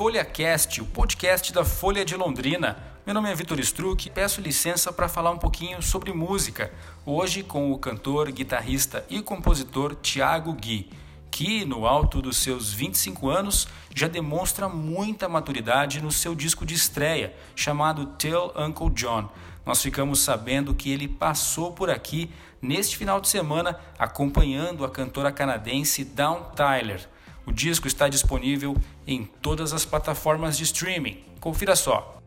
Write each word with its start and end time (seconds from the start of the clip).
FolhaCast, 0.00 0.80
o 0.80 0.86
podcast 0.86 1.52
da 1.52 1.62
Folha 1.62 2.06
de 2.06 2.16
Londrina. 2.16 2.82
Meu 3.04 3.14
nome 3.14 3.30
é 3.30 3.34
Vitor 3.34 3.60
Struck 3.60 4.08
e 4.08 4.10
peço 4.10 4.40
licença 4.40 4.90
para 4.90 5.10
falar 5.10 5.30
um 5.30 5.36
pouquinho 5.36 5.82
sobre 5.82 6.10
música. 6.10 6.72
Hoje 7.04 7.42
com 7.42 7.70
o 7.70 7.78
cantor, 7.78 8.32
guitarrista 8.32 9.04
e 9.10 9.20
compositor 9.20 9.94
Tiago 9.94 10.54
Gui, 10.54 10.88
que 11.30 11.66
no 11.66 11.86
alto 11.86 12.22
dos 12.22 12.38
seus 12.38 12.72
25 12.72 13.28
anos 13.28 13.68
já 13.94 14.08
demonstra 14.08 14.70
muita 14.70 15.28
maturidade 15.28 16.00
no 16.00 16.10
seu 16.10 16.34
disco 16.34 16.64
de 16.64 16.72
estreia, 16.72 17.36
chamado 17.54 18.06
Tell 18.16 18.54
Uncle 18.56 18.88
John. 18.94 19.28
Nós 19.66 19.82
ficamos 19.82 20.20
sabendo 20.20 20.74
que 20.74 20.90
ele 20.90 21.08
passou 21.08 21.72
por 21.72 21.90
aqui 21.90 22.30
neste 22.62 22.96
final 22.96 23.20
de 23.20 23.28
semana 23.28 23.78
acompanhando 23.98 24.82
a 24.82 24.88
cantora 24.88 25.30
canadense 25.30 26.06
Dawn 26.06 26.44
Tyler. 26.56 27.06
O 27.46 27.52
disco 27.52 27.86
está 27.86 28.08
disponível 28.08 28.76
em 29.06 29.28
todas 29.40 29.72
as 29.72 29.84
plataformas 29.84 30.56
de 30.56 30.64
streaming. 30.64 31.18
Confira 31.40 31.74
só. 31.74 32.18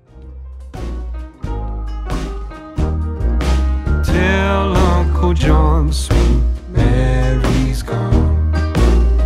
Tell 4.04 4.76
Uncle 4.76 5.34
John 5.34 5.92
sweet 5.92 6.44
Mary's 6.70 7.82
gone. 7.84 8.52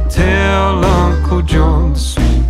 Tell 0.10 0.84
Uncle 0.84 1.42
John 1.42 1.96
sweet 1.96 2.46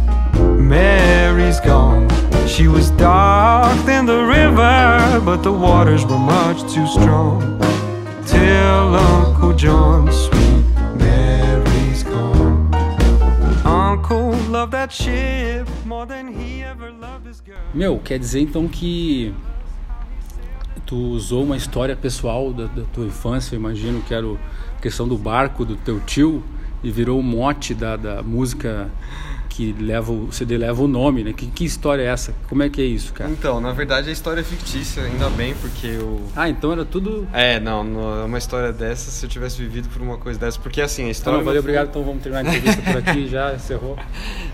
Mary's 0.57 1.59
gone. 1.59 2.07
She 2.47 2.67
was 2.67 2.89
dark 2.91 3.77
than 3.85 4.05
the 4.05 4.23
river, 4.23 5.21
but 5.23 5.43
the 5.43 5.51
waters 5.51 6.05
were 6.05 6.17
much 6.17 6.61
too 6.73 6.87
strong. 6.87 7.59
Tell 8.25 8.95
Uncle 8.95 9.53
John 9.53 10.11
sweet 10.11 10.36
Meu, 17.73 17.99
quer 17.99 18.17
dizer 18.17 18.39
então 18.39 18.67
que 18.67 19.33
tu 20.85 20.95
usou 20.95 21.43
uma 21.43 21.57
história 21.57 21.95
pessoal 21.95 22.53
da, 22.53 22.65
da 22.65 22.83
tua 22.93 23.05
infância, 23.05 23.55
imagino 23.55 24.01
que 24.01 24.13
era 24.13 24.25
a 24.25 24.81
questão 24.81 25.07
do 25.07 25.17
barco 25.17 25.65
do 25.65 25.75
teu 25.75 25.99
tio 25.99 26.43
e 26.83 26.89
virou 26.89 27.19
o 27.19 27.23
mote 27.23 27.73
da, 27.73 27.97
da 27.97 28.23
música 28.23 28.89
que 29.57 29.73
leva 29.73 30.11
o 30.11 30.31
CD 30.31 30.55
leva 30.55 30.79
o 30.83 30.87
nome, 30.87 31.23
né? 31.23 31.33
Que, 31.33 31.47
que 31.47 31.65
história 31.65 32.03
é 32.03 32.05
essa? 32.05 32.31
Como 32.47 32.61
é 32.61 32.69
que 32.69 32.79
é 32.79 32.85
isso, 32.85 33.11
cara? 33.11 33.27
Então, 33.31 33.59
na 33.59 33.73
verdade 33.73 34.07
a 34.07 34.11
história 34.11 34.41
é 34.41 34.43
fictícia, 34.43 35.01
ainda 35.01 35.31
bem, 35.31 35.55
porque 35.55 35.87
eu. 35.87 36.21
Ah, 36.35 36.47
então 36.47 36.71
era 36.71 36.85
tudo. 36.85 37.27
É, 37.33 37.59
não, 37.59 37.83
não 37.83 38.21
é 38.21 38.23
uma 38.25 38.37
história 38.37 38.71
dessa 38.71 39.09
se 39.09 39.25
eu 39.25 39.29
tivesse 39.29 39.57
vivido 39.57 39.89
por 39.89 39.99
uma 39.99 40.15
coisa 40.19 40.39
dessa. 40.39 40.59
Porque 40.59 40.79
assim, 40.79 41.07
a 41.07 41.09
história. 41.09 41.37
Então, 41.37 41.45
valeu, 41.45 41.63
fundo... 41.63 41.69
obrigado, 41.69 41.89
então 41.89 42.03
vamos 42.03 42.21
terminar 42.21 42.45
a 42.45 42.55
entrevista 42.55 42.83
por 42.83 42.97
aqui, 42.97 43.27
já 43.27 43.51
encerrou. 43.55 43.97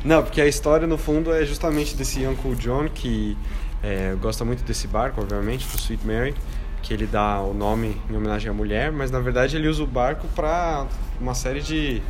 Não, 0.06 0.24
porque 0.24 0.40
a 0.40 0.48
história 0.48 0.88
no 0.88 0.98
fundo 0.98 1.34
é 1.34 1.46
justamente 1.46 1.98
desse 1.98 2.26
Uncle 2.26 2.56
John 2.56 2.88
que 2.88 3.38
é, 3.84 4.16
gosta 4.22 4.46
muito 4.46 4.64
desse 4.64 4.88
barco, 4.88 5.20
obviamente, 5.20 5.68
do 5.68 5.78
Sweet 5.78 6.08
Mary 6.08 6.34
que 6.81 6.94
ele 6.94 7.08
dá 7.08 7.40
o 7.40 7.54
nome 7.54 7.96
em 8.09 8.16
homenagem 8.16 8.52
à 8.52 8.54
mulher, 8.54 8.92
mas 8.92 9.09
na 9.09 9.20
verdade 9.20 9.56
ele 9.56 9.70
usa 9.70 9.81
o 9.81 9.88
barco 9.88 10.28
para 10.36 10.86
uma 11.20 11.34
série 11.34 11.62
de 11.62 12.02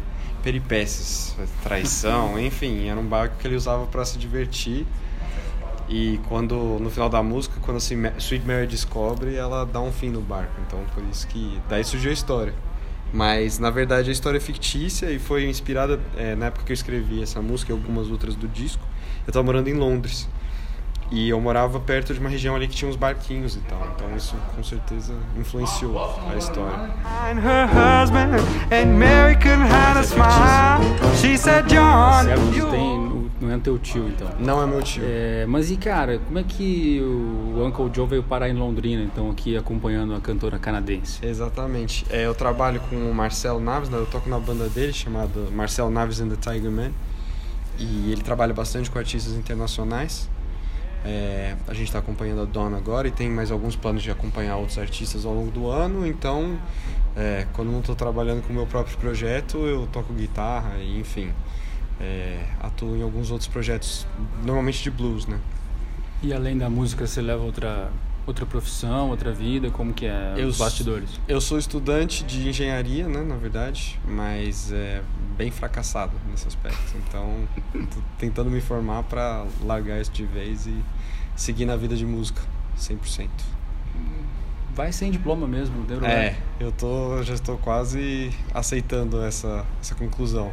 peripécias, 0.43 1.35
traição, 1.63 2.37
enfim, 2.37 2.89
era 2.89 2.99
um 2.99 3.05
barco 3.05 3.37
que 3.39 3.47
ele 3.47 3.55
usava 3.55 3.87
para 3.87 4.03
se 4.03 4.19
divertir. 4.19 4.85
E 5.89 6.19
quando 6.27 6.77
no 6.79 6.89
final 6.89 7.09
da 7.09 7.23
música, 7.23 7.55
quando 7.61 7.77
a 7.77 8.19
Sweet 8.19 8.45
Mary 8.45 8.67
descobre, 8.67 9.35
ela 9.35 9.65
dá 9.65 9.81
um 9.81 9.91
fim 9.91 10.09
no 10.09 10.21
barco. 10.21 10.53
Então 10.67 10.79
por 10.93 11.03
isso 11.05 11.27
que 11.27 11.59
daí 11.69 11.83
surgiu 11.83 12.11
a 12.11 12.13
história. 12.13 12.53
Mas 13.11 13.57
na 13.59 13.69
verdade 13.69 14.09
a 14.09 14.13
história 14.13 14.37
é 14.37 14.41
fictícia 14.41 15.11
e 15.11 15.19
foi 15.19 15.47
inspirada 15.47 15.99
é, 16.17 16.35
na 16.35 16.47
época 16.47 16.65
que 16.65 16.71
eu 16.71 16.75
escrevi 16.75 17.21
essa 17.21 17.41
música 17.41 17.71
e 17.71 17.73
algumas 17.73 18.09
outras 18.09 18.35
do 18.35 18.47
disco. 18.47 18.83
Eu 19.25 19.31
estava 19.31 19.43
morando 19.43 19.69
em 19.69 19.73
Londres. 19.73 20.27
E 21.11 21.29
eu 21.29 21.39
morava 21.39 21.79
perto 21.79 22.13
de 22.13 22.19
uma 22.19 22.29
região 22.29 22.55
ali 22.55 22.67
que 22.67 22.75
tinha 22.75 22.89
uns 22.89 22.95
barquinhos 22.95 23.55
e 23.55 23.59
tal. 23.59 23.79
Então 23.95 24.15
isso 24.15 24.35
com 24.55 24.63
certeza 24.63 25.13
influenciou 25.37 25.99
a 26.31 26.35
história. 26.35 26.89
Tem, 32.71 33.23
não 33.43 33.53
é 33.53 33.57
teu 33.59 33.77
tio, 33.77 34.07
então. 34.07 34.27
Não 34.39 34.63
é 34.63 34.65
meu 34.65 34.81
tio. 34.81 35.03
É, 35.05 35.45
mas 35.47 35.69
e 35.69 35.75
cara, 35.75 36.19
como 36.19 36.39
é 36.39 36.43
que 36.43 37.01
o 37.01 37.63
Uncle 37.65 37.91
Joe 37.93 38.07
veio 38.07 38.23
parar 38.23 38.49
em 38.49 38.53
Londrina, 38.53 39.03
então, 39.03 39.29
aqui 39.29 39.57
acompanhando 39.57 40.15
a 40.15 40.21
cantora 40.21 40.57
canadense? 40.57 41.25
Exatamente. 41.25 42.05
É, 42.09 42.25
eu 42.25 42.33
trabalho 42.33 42.79
com 42.89 42.95
o 42.95 43.13
Marcelo 43.13 43.59
Naves, 43.59 43.89
né? 43.89 43.97
eu 43.97 44.05
toco 44.05 44.29
na 44.29 44.39
banda 44.39 44.69
dele 44.69 44.93
chamada 44.93 45.39
Marcelo 45.51 45.89
Naves 45.89 46.21
and 46.21 46.29
the 46.29 46.37
Tiger 46.37 46.71
Man. 46.71 46.91
E 47.77 48.11
ele 48.11 48.21
trabalha 48.21 48.53
bastante 48.53 48.89
com 48.89 48.99
artistas 48.99 49.33
internacionais. 49.33 50.29
É, 51.05 51.55
a 51.67 51.73
gente 51.73 51.87
está 51.87 51.99
acompanhando 51.99 52.41
a 52.41 52.45
Donna 52.45 52.77
agora 52.77 53.07
e 53.07 53.11
tem 53.11 53.29
mais 53.29 53.51
alguns 53.51 53.75
planos 53.75 54.01
de 54.01 54.09
acompanhar 54.09 54.55
outros 54.55 54.77
artistas 54.77 55.25
ao 55.25 55.33
longo 55.33 55.51
do 55.51 55.67
ano. 55.67 56.07
Então, 56.07 56.57
é, 57.15 57.45
quando 57.53 57.71
não 57.71 57.79
estou 57.79 57.95
trabalhando 57.95 58.41
com 58.41 58.53
o 58.53 58.55
meu 58.55 58.65
próprio 58.65 58.97
projeto, 58.97 59.57
eu 59.57 59.87
toco 59.87 60.13
guitarra 60.13 60.77
e, 60.77 60.99
enfim, 60.99 61.31
é, 61.99 62.45
atuo 62.59 62.95
em 62.95 63.01
alguns 63.01 63.31
outros 63.31 63.47
projetos, 63.47 64.07
normalmente 64.43 64.81
de 64.81 64.89
blues, 64.89 65.27
né? 65.27 65.39
E 66.21 66.33
além 66.33 66.57
da 66.57 66.69
música, 66.69 67.05
você 67.05 67.21
leva 67.21 67.43
outra 67.43 67.91
outra 68.25 68.45
profissão, 68.45 69.09
outra 69.09 69.31
vida? 69.31 69.69
Como 69.69 69.93
que 69.93 70.05
é 70.05 70.33
eu, 70.37 70.47
os 70.47 70.57
bastidores? 70.57 71.19
Eu 71.27 71.41
sou 71.41 71.57
estudante 71.57 72.23
de 72.23 72.47
engenharia, 72.47 73.07
né, 73.07 73.21
na 73.21 73.35
verdade, 73.35 73.99
mas 74.07 74.71
é 74.71 75.01
bem 75.37 75.51
fracassado 75.51 76.13
nesse 76.29 76.47
aspecto. 76.47 76.95
Então, 77.07 77.47
tô 77.73 78.01
tentando 78.17 78.49
me 78.49 78.61
formar 78.61 79.03
para 79.03 79.45
largar 79.63 79.99
isso 79.99 80.11
de 80.11 80.25
vez 80.25 80.65
e 80.65 80.83
seguir 81.35 81.65
na 81.65 81.75
vida 81.75 81.95
de 81.95 82.05
música, 82.05 82.41
100%. 82.77 83.27
Vai 84.75 84.91
sem 84.91 85.11
diploma 85.11 85.47
mesmo, 85.47 85.83
deu 85.83 86.03
É, 86.03 86.35
eu 86.59 86.71
tô, 86.71 87.21
já 87.21 87.35
estou 87.35 87.57
quase 87.57 88.31
aceitando 88.51 89.21
essa, 89.21 89.63
essa 89.79 89.93
conclusão. 89.93 90.51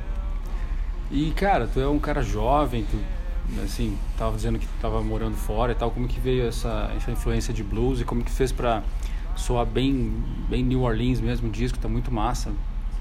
E, 1.11 1.31
cara, 1.31 1.67
tu 1.67 1.81
é 1.81 1.89
um 1.89 1.99
cara 1.99 2.23
jovem, 2.23 2.85
tu 2.89 2.99
assim, 3.65 3.97
tava 4.16 4.37
dizendo 4.37 4.59
que 4.59 4.66
tava 4.81 5.03
morando 5.03 5.37
fora 5.37 5.72
e 5.72 5.75
tal, 5.75 5.91
como 5.91 6.06
que 6.06 6.21
veio 6.21 6.47
essa, 6.47 6.91
essa 6.97 7.11
influência 7.11 7.53
de 7.53 7.62
blues 7.62 8.00
e 8.00 8.05
como 8.05 8.22
que 8.22 8.31
fez 8.31 8.53
para 8.53 8.83
soar 9.37 9.66
bem, 9.66 10.12
bem 10.49 10.62
New 10.62 10.83
Orleans 10.83 11.21
mesmo 11.21 11.49
o 11.49 11.50
disco, 11.50 11.78
tá 11.78 11.89
muito 11.89 12.12
massa. 12.12 12.53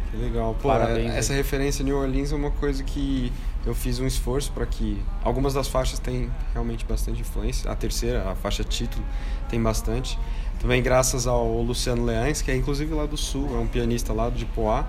Que 0.09 0.17
legal. 0.17 0.55
Pô, 0.59 0.69
Parabéns, 0.69 1.13
essa 1.13 1.33
aí. 1.33 1.37
referência 1.37 1.83
New 1.83 1.97
Orleans 1.97 2.31
é 2.31 2.35
uma 2.35 2.51
coisa 2.51 2.83
que 2.83 3.31
eu 3.65 3.75
fiz 3.75 3.99
um 3.99 4.07
esforço 4.07 4.51
para 4.51 4.65
que 4.65 4.99
algumas 5.23 5.53
das 5.53 5.67
faixas 5.67 5.99
têm 5.99 6.31
realmente 6.53 6.85
bastante 6.85 7.21
influência. 7.21 7.69
A 7.69 7.75
terceira, 7.75 8.29
a 8.29 8.35
faixa 8.35 8.63
título, 8.63 9.03
tem 9.49 9.61
bastante. 9.61 10.17
Também 10.59 10.81
graças 10.81 11.27
ao 11.27 11.61
Luciano 11.61 12.03
Leães, 12.03 12.41
que 12.41 12.49
é 12.49 12.55
inclusive 12.55 12.93
lá 12.93 13.05
do 13.05 13.15
Sul, 13.15 13.55
é 13.55 13.59
um 13.59 13.67
pianista 13.67 14.11
lá 14.11 14.29
de 14.29 14.45
Poá. 14.45 14.85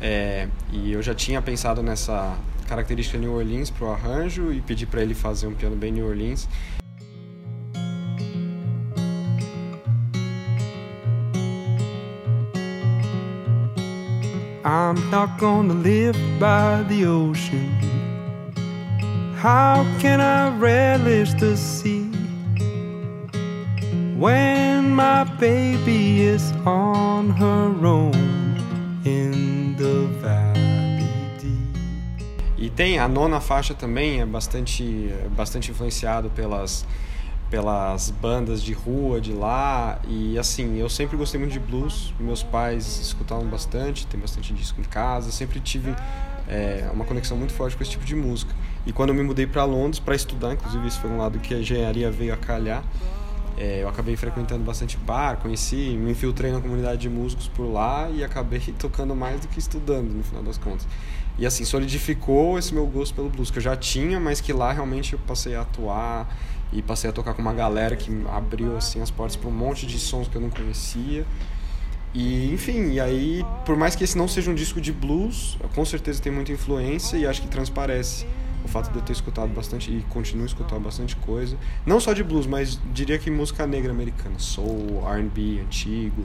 É, 0.00 0.48
e 0.72 0.92
eu 0.92 1.02
já 1.02 1.14
tinha 1.14 1.40
pensado 1.42 1.82
nessa 1.82 2.36
característica 2.66 3.16
New 3.18 3.34
Orleans 3.34 3.70
pro 3.70 3.90
arranjo 3.90 4.52
e 4.52 4.60
pedi 4.60 4.86
para 4.86 5.00
ele 5.00 5.14
fazer 5.14 5.46
um 5.46 5.54
piano 5.54 5.76
bem 5.76 5.92
New 5.92 6.06
Orleans. 6.06 6.48
I'm 14.64 15.10
not 15.10 15.38
gonna 15.38 15.74
live 15.74 16.18
by 16.40 16.82
the 16.88 17.06
ocean. 17.06 17.70
How 19.36 19.86
can 20.00 20.20
I 20.20 20.58
relish 20.58 21.34
the 21.34 21.56
sea 21.56 22.10
when 24.18 24.90
my 24.90 25.24
baby 25.38 26.22
is 26.22 26.52
on 26.64 27.30
her 27.30 27.86
own 27.86 28.60
in 29.04 29.55
tem 32.76 32.98
a 32.98 33.08
nona 33.08 33.40
faixa 33.40 33.72
também 33.72 34.20
é 34.20 34.26
bastante 34.26 35.10
bastante 35.34 35.70
influenciado 35.70 36.28
pelas 36.30 36.86
pelas 37.50 38.10
bandas 38.10 38.62
de 38.62 38.72
rua 38.72 39.20
de 39.20 39.32
lá. 39.32 39.98
E 40.06 40.38
assim 40.38 40.76
eu 40.76 40.88
sempre 40.88 41.16
gostei 41.16 41.40
muito 41.40 41.52
de 41.52 41.60
blues. 41.60 42.12
Meus 42.20 42.42
pais 42.42 43.00
escutavam 43.00 43.46
bastante 43.46 44.06
tem 44.06 44.20
bastante 44.20 44.52
disco 44.52 44.80
em 44.80 44.84
casa. 44.84 45.32
Sempre 45.32 45.58
tive 45.58 45.94
é, 46.46 46.88
uma 46.92 47.04
conexão 47.04 47.36
muito 47.36 47.54
forte 47.54 47.76
com 47.76 47.82
esse 47.82 47.92
tipo 47.92 48.04
de 48.04 48.14
música. 48.14 48.54
E 48.84 48.92
quando 48.92 49.08
eu 49.08 49.14
me 49.14 49.22
mudei 49.22 49.46
para 49.46 49.64
Londres 49.64 49.98
para 49.98 50.14
estudar 50.14 50.52
inclusive 50.52 50.86
esse 50.86 50.98
foi 50.98 51.10
um 51.10 51.16
lado 51.16 51.38
que 51.38 51.54
a 51.54 51.58
engenharia 51.58 52.10
veio 52.10 52.32
a 52.32 52.36
calhar 52.36 52.84
é, 53.58 53.82
eu 53.82 53.88
acabei 53.88 54.16
frequentando 54.16 54.62
bastante 54.62 54.96
bar 54.98 55.38
conheci 55.38 55.98
me 55.98 56.12
infiltrei 56.12 56.52
na 56.52 56.60
comunidade 56.60 57.00
de 57.00 57.08
músicos 57.08 57.48
por 57.48 57.64
lá 57.64 58.08
e 58.10 58.22
acabei 58.22 58.60
tocando 58.78 59.16
mais 59.16 59.40
do 59.40 59.48
que 59.48 59.58
estudando 59.58 60.12
no 60.12 60.22
final 60.22 60.42
das 60.42 60.56
contas 60.56 60.86
e 61.38 61.46
assim 61.46 61.64
solidificou 61.64 62.58
esse 62.58 62.72
meu 62.72 62.86
gosto 62.86 63.14
pelo 63.14 63.28
blues 63.28 63.50
que 63.50 63.58
eu 63.58 63.62
já 63.62 63.76
tinha 63.76 64.18
mas 64.18 64.40
que 64.40 64.52
lá 64.52 64.72
realmente 64.72 65.12
eu 65.12 65.18
passei 65.18 65.54
a 65.54 65.62
atuar 65.62 66.28
e 66.72 66.82
passei 66.82 67.08
a 67.08 67.12
tocar 67.12 67.34
com 67.34 67.42
uma 67.42 67.52
galera 67.52 67.96
que 67.96 68.10
abriu 68.32 68.76
assim 68.76 69.00
as 69.00 69.10
portas 69.10 69.36
para 69.36 69.48
um 69.48 69.52
monte 69.52 69.86
de 69.86 69.98
sons 69.98 70.28
que 70.28 70.36
eu 70.36 70.40
não 70.40 70.50
conhecia. 70.50 71.24
E 72.12 72.52
enfim, 72.52 72.92
e 72.92 73.00
aí, 73.00 73.44
por 73.64 73.76
mais 73.76 73.94
que 73.94 74.02
esse 74.02 74.16
não 74.16 74.26
seja 74.26 74.50
um 74.50 74.54
disco 74.54 74.80
de 74.80 74.92
blues, 74.92 75.58
com 75.74 75.84
certeza 75.84 76.20
tem 76.20 76.32
muita 76.32 76.50
influência 76.50 77.16
e 77.16 77.26
acho 77.26 77.42
que 77.42 77.48
transparece 77.48 78.26
o 78.64 78.68
fato 78.68 78.90
de 78.90 78.96
eu 78.96 79.02
ter 79.02 79.12
escutado 79.12 79.48
bastante 79.50 79.90
e 79.90 80.02
continuo 80.08 80.42
a 80.42 80.46
escutar 80.46 80.78
bastante 80.78 81.14
coisa, 81.16 81.56
não 81.84 82.00
só 82.00 82.12
de 82.12 82.24
blues, 82.24 82.46
mas 82.46 82.80
diria 82.92 83.18
que 83.18 83.30
música 83.30 83.66
negra 83.66 83.92
americana, 83.92 84.38
soul, 84.38 85.04
R&B 85.06 85.60
antigo, 85.60 86.24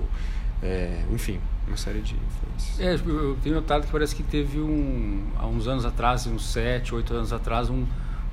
é, 0.62 1.04
enfim, 1.12 1.40
uma 1.68 1.78
série 1.78 2.02
de 2.02 2.16
influências. 2.16 2.80
É, 2.80 2.94
eu 2.94 3.38
tenho 3.42 3.56
notado 3.56 3.86
que 3.86 3.92
parece 3.92 4.16
que 4.16 4.24
teve 4.24 4.60
um, 4.60 5.24
há 5.38 5.48
uns 5.48 5.68
anos 5.68 5.86
atrás, 5.86 6.28
uns 6.28 6.46
7, 6.46 6.94
8 6.94 7.14
anos 7.14 7.34
atrás, 7.34 7.70
um 7.70 7.86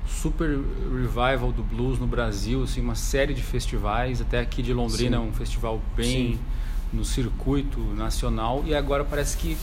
super 0.07 0.59
revival 0.91 1.51
do 1.51 1.63
blues 1.63 1.99
no 1.99 2.07
Brasil, 2.07 2.63
assim, 2.63 2.81
uma 2.81 2.95
série 2.95 3.33
de 3.33 3.43
festivais, 3.43 4.21
até 4.21 4.39
aqui 4.39 4.61
de 4.61 4.73
Londrina, 4.73 5.17
Sim. 5.17 5.23
um 5.27 5.33
festival 5.33 5.81
bem 5.95 6.33
Sim. 6.33 6.39
no 6.91 7.05
circuito 7.05 7.79
nacional, 7.95 8.63
e 8.65 8.73
agora 8.73 9.03
parece 9.03 9.37
que 9.37 9.55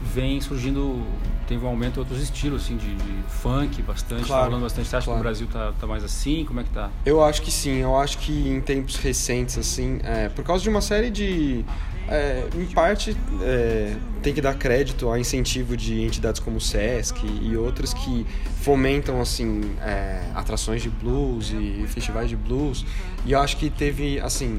vem 0.00 0.40
surgindo, 0.40 1.04
teve 1.46 1.64
um 1.64 1.68
aumento 1.68 1.96
em 1.96 1.98
outros 2.00 2.22
estilos, 2.22 2.64
assim, 2.64 2.76
de, 2.76 2.94
de 2.94 3.22
funk 3.28 3.82
bastante, 3.82 4.24
claro, 4.24 4.44
tá 4.44 4.50
falando 4.50 4.62
bastante. 4.62 4.88
Você 4.88 4.96
acha 4.96 5.04
claro. 5.04 5.18
que 5.18 5.20
o 5.20 5.28
Brasil 5.28 5.46
tá, 5.52 5.72
tá 5.78 5.86
mais 5.86 6.04
assim? 6.04 6.44
Como 6.44 6.60
é 6.60 6.64
que 6.64 6.70
tá? 6.70 6.90
Eu 7.04 7.22
acho 7.22 7.42
que 7.42 7.50
sim, 7.50 7.78
eu 7.78 7.96
acho 7.96 8.18
que 8.18 8.48
em 8.48 8.60
tempos 8.60 8.96
recentes, 8.96 9.58
assim, 9.58 10.00
é, 10.02 10.28
por 10.28 10.44
causa 10.44 10.62
de 10.62 10.68
uma 10.68 10.80
série 10.80 11.10
de 11.10 11.64
é, 12.08 12.48
em 12.56 12.64
parte, 12.66 13.14
é, 13.42 13.94
tem 14.22 14.32
que 14.32 14.40
dar 14.40 14.54
crédito 14.54 15.06
ao 15.06 15.18
incentivo 15.18 15.76
de 15.76 16.00
entidades 16.00 16.40
como 16.40 16.56
o 16.56 16.60
SESC 16.60 17.18
e 17.42 17.54
outras 17.54 17.92
que 17.92 18.26
fomentam 18.62 19.20
assim 19.20 19.60
é, 19.82 20.22
atrações 20.34 20.82
de 20.82 20.88
blues 20.88 21.52
e 21.52 21.84
festivais 21.86 22.30
de 22.30 22.36
blues. 22.36 22.84
E 23.26 23.32
eu 23.32 23.40
acho 23.40 23.58
que 23.58 23.68
teve 23.68 24.18
assim 24.20 24.58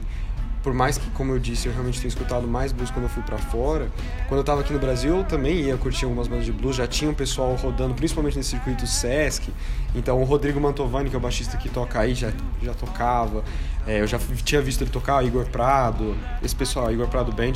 por 0.61 0.73
mais 0.73 0.97
que, 0.97 1.09
como 1.11 1.31
eu 1.31 1.39
disse, 1.39 1.67
eu 1.67 1.73
realmente 1.73 1.99
tenha 1.99 2.09
escutado 2.09 2.47
mais 2.47 2.71
blues 2.71 2.91
quando 2.91 3.05
eu 3.05 3.09
fui 3.09 3.23
para 3.23 3.37
fora, 3.37 3.89
quando 4.27 4.39
eu 4.39 4.43
tava 4.43 4.61
aqui 4.61 4.73
no 4.73 4.79
Brasil, 4.79 5.17
eu 5.17 5.23
também 5.23 5.61
ia 5.61 5.77
curtir 5.77 6.05
algumas 6.05 6.27
bandas 6.27 6.45
de 6.45 6.51
blues, 6.51 6.75
já 6.75 6.87
tinha 6.87 7.09
um 7.09 7.13
pessoal 7.13 7.55
rodando, 7.55 7.93
principalmente 7.93 8.37
nesse 8.37 8.49
circuito 8.49 8.85
Sesc. 8.85 9.51
Então, 9.95 10.21
o 10.21 10.23
Rodrigo 10.23 10.59
Mantovani, 10.59 11.09
que 11.09 11.15
é 11.15 11.17
o 11.17 11.21
baixista 11.21 11.57
que 11.57 11.69
toca 11.69 11.99
aí, 11.99 12.13
já, 12.13 12.31
já 12.61 12.73
tocava. 12.73 13.43
É, 13.87 14.01
eu 14.01 14.07
já 14.07 14.19
tinha 14.43 14.61
visto 14.61 14.83
ele 14.83 14.91
tocar, 14.91 15.25
Igor 15.25 15.45
Prado. 15.45 16.15
Esse 16.43 16.55
pessoal, 16.55 16.91
Igor 16.91 17.07
Prado 17.07 17.31
Band 17.31 17.53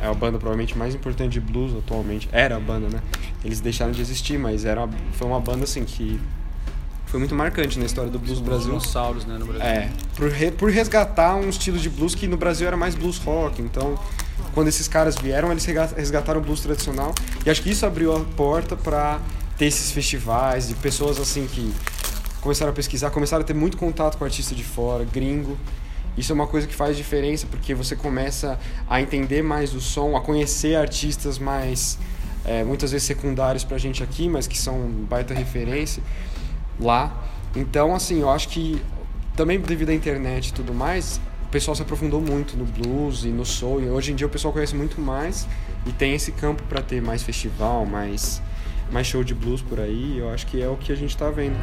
é, 0.00 0.04
é 0.04 0.08
a 0.08 0.14
banda 0.14 0.38
provavelmente 0.38 0.76
mais 0.76 0.94
importante 0.94 1.32
de 1.32 1.40
blues 1.40 1.72
atualmente. 1.76 2.28
Era 2.32 2.56
a 2.56 2.60
banda, 2.60 2.88
né? 2.88 3.00
Eles 3.44 3.60
deixaram 3.60 3.92
de 3.92 4.00
existir, 4.00 4.38
mas 4.38 4.64
era, 4.64 4.88
foi 5.12 5.26
uma 5.26 5.40
banda 5.40 5.64
assim 5.64 5.84
que 5.84 6.20
foi 7.10 7.18
muito 7.18 7.34
marcante 7.34 7.76
na 7.76 7.86
história 7.86 8.08
do 8.08 8.20
blues 8.20 8.38
do 8.38 8.44
Brasil. 8.44 8.66
dinossauros, 8.68 9.24
né, 9.24 9.36
no 9.36 9.44
Brasil. 9.44 9.66
É, 9.66 9.90
por, 10.14 10.30
re, 10.30 10.52
por 10.52 10.70
resgatar 10.70 11.34
um 11.34 11.48
estilo 11.48 11.76
de 11.76 11.90
blues 11.90 12.14
que 12.14 12.28
no 12.28 12.36
Brasil 12.36 12.68
era 12.68 12.76
mais 12.76 12.94
blues 12.94 13.18
rock. 13.18 13.60
Então, 13.60 13.98
quando 14.54 14.68
esses 14.68 14.86
caras 14.86 15.16
vieram, 15.16 15.50
eles 15.50 15.64
resgataram 15.64 16.40
o 16.40 16.42
blues 16.42 16.60
tradicional. 16.60 17.12
E 17.44 17.50
acho 17.50 17.62
que 17.62 17.70
isso 17.70 17.84
abriu 17.84 18.16
a 18.16 18.20
porta 18.20 18.76
para 18.76 19.20
ter 19.58 19.66
esses 19.66 19.90
festivais 19.90 20.70
e 20.70 20.74
pessoas 20.74 21.18
assim 21.18 21.48
que 21.48 21.74
começaram 22.40 22.70
a 22.70 22.74
pesquisar, 22.74 23.10
começaram 23.10 23.42
a 23.42 23.46
ter 23.46 23.54
muito 23.54 23.76
contato 23.76 24.16
com 24.16 24.24
artista 24.24 24.54
de 24.54 24.62
fora, 24.62 25.04
gringo. 25.04 25.58
Isso 26.16 26.30
é 26.30 26.34
uma 26.34 26.46
coisa 26.46 26.66
que 26.68 26.74
faz 26.74 26.96
diferença 26.96 27.44
porque 27.50 27.74
você 27.74 27.96
começa 27.96 28.56
a 28.88 29.02
entender 29.02 29.42
mais 29.42 29.74
o 29.74 29.80
som, 29.80 30.16
a 30.16 30.20
conhecer 30.20 30.76
artistas 30.76 31.40
mais 31.40 31.98
é, 32.44 32.62
muitas 32.62 32.92
vezes 32.92 33.06
secundários 33.06 33.64
pra 33.64 33.78
gente 33.78 34.00
aqui, 34.00 34.28
mas 34.28 34.46
que 34.46 34.56
são 34.56 34.88
baita 35.08 35.34
referência 35.34 36.00
lá. 36.84 37.12
Então, 37.54 37.94
assim, 37.94 38.20
eu 38.20 38.30
acho 38.30 38.48
que 38.48 38.80
também 39.36 39.60
devido 39.60 39.90
à 39.90 39.94
internet 39.94 40.48
e 40.48 40.52
tudo 40.52 40.74
mais, 40.74 41.20
o 41.44 41.48
pessoal 41.50 41.74
se 41.74 41.82
aprofundou 41.82 42.20
muito 42.20 42.56
no 42.56 42.64
blues 42.64 43.24
e 43.24 43.28
no 43.28 43.44
soul. 43.44 43.82
E 43.82 43.88
hoje 43.88 44.12
em 44.12 44.14
dia 44.14 44.26
o 44.26 44.30
pessoal 44.30 44.52
conhece 44.52 44.74
muito 44.74 45.00
mais 45.00 45.48
e 45.86 45.92
tem 45.92 46.14
esse 46.14 46.32
campo 46.32 46.62
para 46.64 46.82
ter 46.82 47.00
mais 47.00 47.22
festival, 47.22 47.84
mais, 47.86 48.40
mais 48.92 49.06
show 49.06 49.24
de 49.24 49.34
blues 49.34 49.62
por 49.62 49.80
aí. 49.80 50.18
Eu 50.18 50.30
acho 50.30 50.46
que 50.46 50.62
é 50.62 50.68
o 50.68 50.76
que 50.76 50.92
a 50.92 50.96
gente 50.96 51.10
está 51.10 51.30
vendo. 51.30 51.56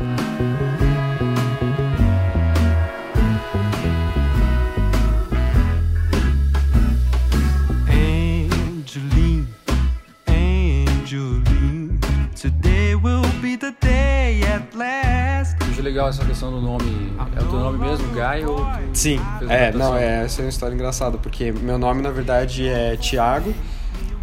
Legal 15.88 16.10
essa 16.10 16.24
questão 16.26 16.52
do 16.52 16.62
nome. 16.62 17.14
É 17.36 17.42
o 17.42 17.46
teu 17.46 17.60
nome 17.60 17.78
mesmo, 17.80 18.08
Guy? 18.10 18.46
Ou 18.46 18.66
Sim, 18.94 19.20
é, 19.50 19.72
não, 19.72 19.96
é, 19.96 20.26
essa 20.26 20.42
é 20.42 20.46
uma 20.46 20.50
história 20.50 20.74
engraçada, 20.74 21.18
porque 21.18 21.52
meu 21.52 21.78
nome 21.78 22.02
na 22.02 22.12
verdade 22.12 22.68
é 22.68 22.96
Tiago. 22.98 23.54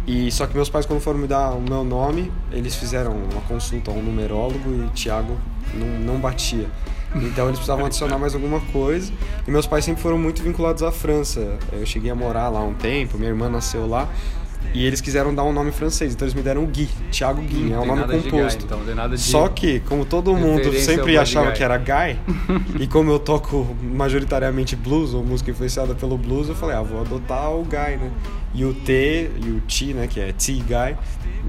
E 0.07 0.31
só 0.31 0.45
que 0.45 0.55
meus 0.55 0.69
pais, 0.69 0.85
quando 0.85 1.01
foram 1.01 1.17
me 1.17 1.27
dar 1.27 1.51
o 1.51 1.61
meu 1.61 1.83
nome, 1.83 2.31
eles 2.51 2.75
fizeram 2.75 3.11
uma 3.11 3.41
consulta 3.47 3.89
a 3.89 3.93
um 3.93 4.03
numerólogo 4.03 4.85
e 4.85 4.89
Tiago 4.93 5.35
não, 5.73 6.13
não 6.13 6.19
batia. 6.19 6.67
Então 7.15 7.45
eles 7.45 7.57
precisavam 7.57 7.85
adicionar 7.85 8.19
mais 8.19 8.35
alguma 8.35 8.59
coisa. 8.71 9.11
E 9.47 9.51
meus 9.51 9.65
pais 9.65 9.83
sempre 9.83 10.03
foram 10.03 10.19
muito 10.19 10.43
vinculados 10.43 10.83
à 10.83 10.91
França. 10.91 11.57
Eu 11.71 11.85
cheguei 11.85 12.11
a 12.11 12.15
morar 12.15 12.49
lá 12.49 12.61
um 12.61 12.73
tempo, 12.73 13.17
minha 13.17 13.29
irmã 13.29 13.49
nasceu 13.49 13.87
lá. 13.87 14.07
E 14.75 14.85
eles 14.85 14.99
quiseram 14.99 15.33
dar 15.33 15.45
um 15.45 15.53
nome 15.53 15.71
francês, 15.71 16.13
então 16.13 16.25
eles 16.25 16.33
me 16.33 16.41
deram 16.41 16.65
o 16.65 16.67
Gui, 16.67 16.89
Thiago 17.09 17.41
Gui, 17.41 17.71
é 17.71 17.79
um 17.79 17.85
nome 17.85 18.03
composto. 18.03 18.67
Guy, 18.67 18.91
então, 18.91 19.17
Só 19.17 19.47
que, 19.47 19.79
como 19.79 20.03
todo 20.05 20.35
mundo 20.35 20.73
sempre 20.73 21.17
achava 21.17 21.53
que 21.53 21.63
era 21.63 21.77
Guy, 21.77 22.19
e 22.81 22.85
como 22.85 23.09
eu 23.09 23.17
toco 23.17 23.73
majoritariamente 23.81 24.75
blues, 24.75 25.13
ou 25.13 25.23
música 25.23 25.49
influenciada 25.49 25.95
pelo 25.95 26.17
blues, 26.17 26.49
eu 26.49 26.55
falei, 26.55 26.75
ah, 26.75 26.81
vou 26.81 26.99
adotar 26.99 27.51
o 27.51 27.63
Guy, 27.63 27.97
né? 27.97 28.11
E 28.53 28.65
o 28.65 28.73
T 28.73 29.31
e 29.45 29.49
o 29.49 29.61
T, 29.61 29.93
né, 29.93 30.07
que 30.07 30.19
é 30.19 30.33
T 30.33 30.53
Guy, 30.53 30.97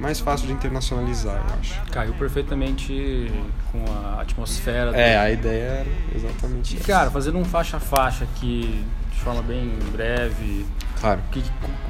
mais 0.00 0.20
fácil 0.20 0.46
de 0.46 0.52
internacionalizar, 0.52 1.36
eu 1.36 1.54
acho. 1.60 1.82
Caiu 1.90 2.12
perfeitamente 2.14 3.30
com 3.72 3.84
a 3.92 4.20
atmosfera. 4.20 4.96
É, 4.96 5.14
do... 5.14 5.20
a 5.20 5.30
ideia 5.30 5.62
era 5.62 5.88
exatamente 6.14 6.74
e, 6.74 6.76
essa. 6.78 6.86
Cara, 6.86 7.10
fazendo 7.10 7.38
um 7.38 7.44
faixa 7.44 7.76
a 7.76 7.80
faixa 7.80 8.24
aqui, 8.24 8.84
de 9.16 9.22
forma 9.22 9.42
bem 9.42 9.70
breve, 9.92 10.64
Claro. 11.00 11.20
Que, 11.30 11.42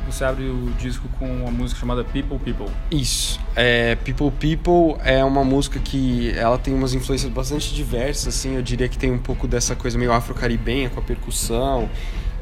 você 0.07 0.25
abre 0.25 0.45
o 0.45 0.71
disco 0.79 1.09
com 1.19 1.27
uma 1.27 1.51
música 1.51 1.81
chamada 1.81 2.05
People 2.05 2.39
People. 2.39 2.69
Isso. 2.91 3.41
É, 3.55 3.97
People 3.97 4.31
People 4.31 5.01
é 5.05 5.25
uma 5.25 5.45
música 5.45 5.81
que 5.81 6.31
ela 6.37 6.59
tem 6.59 6.75
umas 6.75 6.95
influências 6.95 7.31
bastante 7.33 7.75
diversas, 7.75 8.29
assim. 8.29 8.55
Eu 8.55 8.63
diria 8.63 8.89
que 8.89 8.97
tem 8.97 9.11
um 9.11 9.19
pouco 9.19 9.49
dessa 9.49 9.75
coisa 9.75 9.99
meio 9.99 10.13
afro-caribenha 10.13 10.91
com 10.91 11.01
a 11.01 11.03
percussão, 11.03 11.89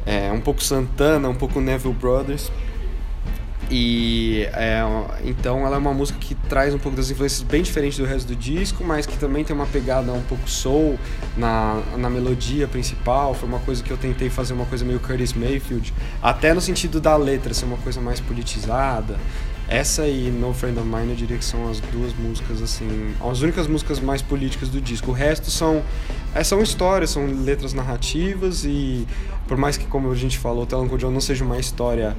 é, 0.05 0.31
um 0.33 0.41
pouco 0.41 0.63
Santana, 0.63 1.29
um 1.29 1.35
pouco 1.35 1.61
Neville 1.61 1.95
Brothers. 1.95 2.51
E 3.71 4.47
é, 4.53 4.83
então 5.25 5.67
ela 5.67 5.77
é 5.77 5.79
uma 5.79 5.95
música 5.95 6.19
que 6.19 6.35
traz 6.35 6.75
um 6.75 6.79
pouco 6.79 6.97
das 6.97 7.11
influências 7.11 7.43
bem 7.43 7.63
diferentes 7.63 7.99
do 7.99 8.05
resto 8.05 8.29
do 8.29 8.37
disco, 8.37 8.85
mas 8.85 9.07
que 9.07 9.17
também 9.17 9.45
tem 9.45 9.55
uma 9.55 9.67
pegada 9.67 10.13
um 10.13 10.23
pouco 10.23 10.49
soul 10.49 10.99
na, 11.37 11.83
na 11.97 12.11
melodia 12.11 12.69
principal. 12.69 13.35
Foi 13.35 13.49
uma 13.49 13.61
coisa 13.61 13.83
que 13.83 13.91
eu 13.91 13.97
tentei 13.97 14.29
fazer 14.29 14.53
uma 14.53 14.67
coisa 14.67 14.85
meio 14.85 15.01
Curtis 15.01 15.33
Mayfield, 15.33 15.93
até 16.23 16.53
no 16.53 16.61
sentido 16.61 17.01
da 17.01 17.17
letra 17.17 17.55
ser 17.55 17.65
uma 17.65 17.79
coisa 17.79 18.01
mais 18.01 18.21
politizada. 18.21 19.19
Essa 19.67 20.07
e 20.07 20.31
No 20.31 20.53
Friend 20.53 20.79
of 20.79 20.87
Mine 20.87 21.11
eu 21.11 21.17
diria 21.17 21.39
que 21.39 21.45
são 21.45 21.71
as 21.71 21.81
duas 21.81 22.13
músicas 22.15 22.61
assim, 22.61 23.15
as 23.27 23.41
únicas 23.41 23.67
músicas 23.67 23.99
mais 23.99 24.21
políticas 24.21 24.69
do 24.69 24.79
disco. 24.79 25.11
O 25.11 25.15
resto 25.15 25.51
são 25.51 25.83
é, 26.35 26.45
são 26.45 26.63
histórias, 26.63 27.11
são 27.11 27.27
letras 27.27 27.73
narrativas 27.73 28.65
e 28.65 29.07
por 29.49 29.57
mais 29.57 29.79
que 29.79 29.87
como 29.87 30.11
a 30.11 30.15
gente 30.15 30.39
falou, 30.39 30.67
Telanco 30.67 30.99
John 30.99 31.11
não 31.11 31.21
seja 31.21 31.45
uma 31.45 31.59
história 31.59 32.15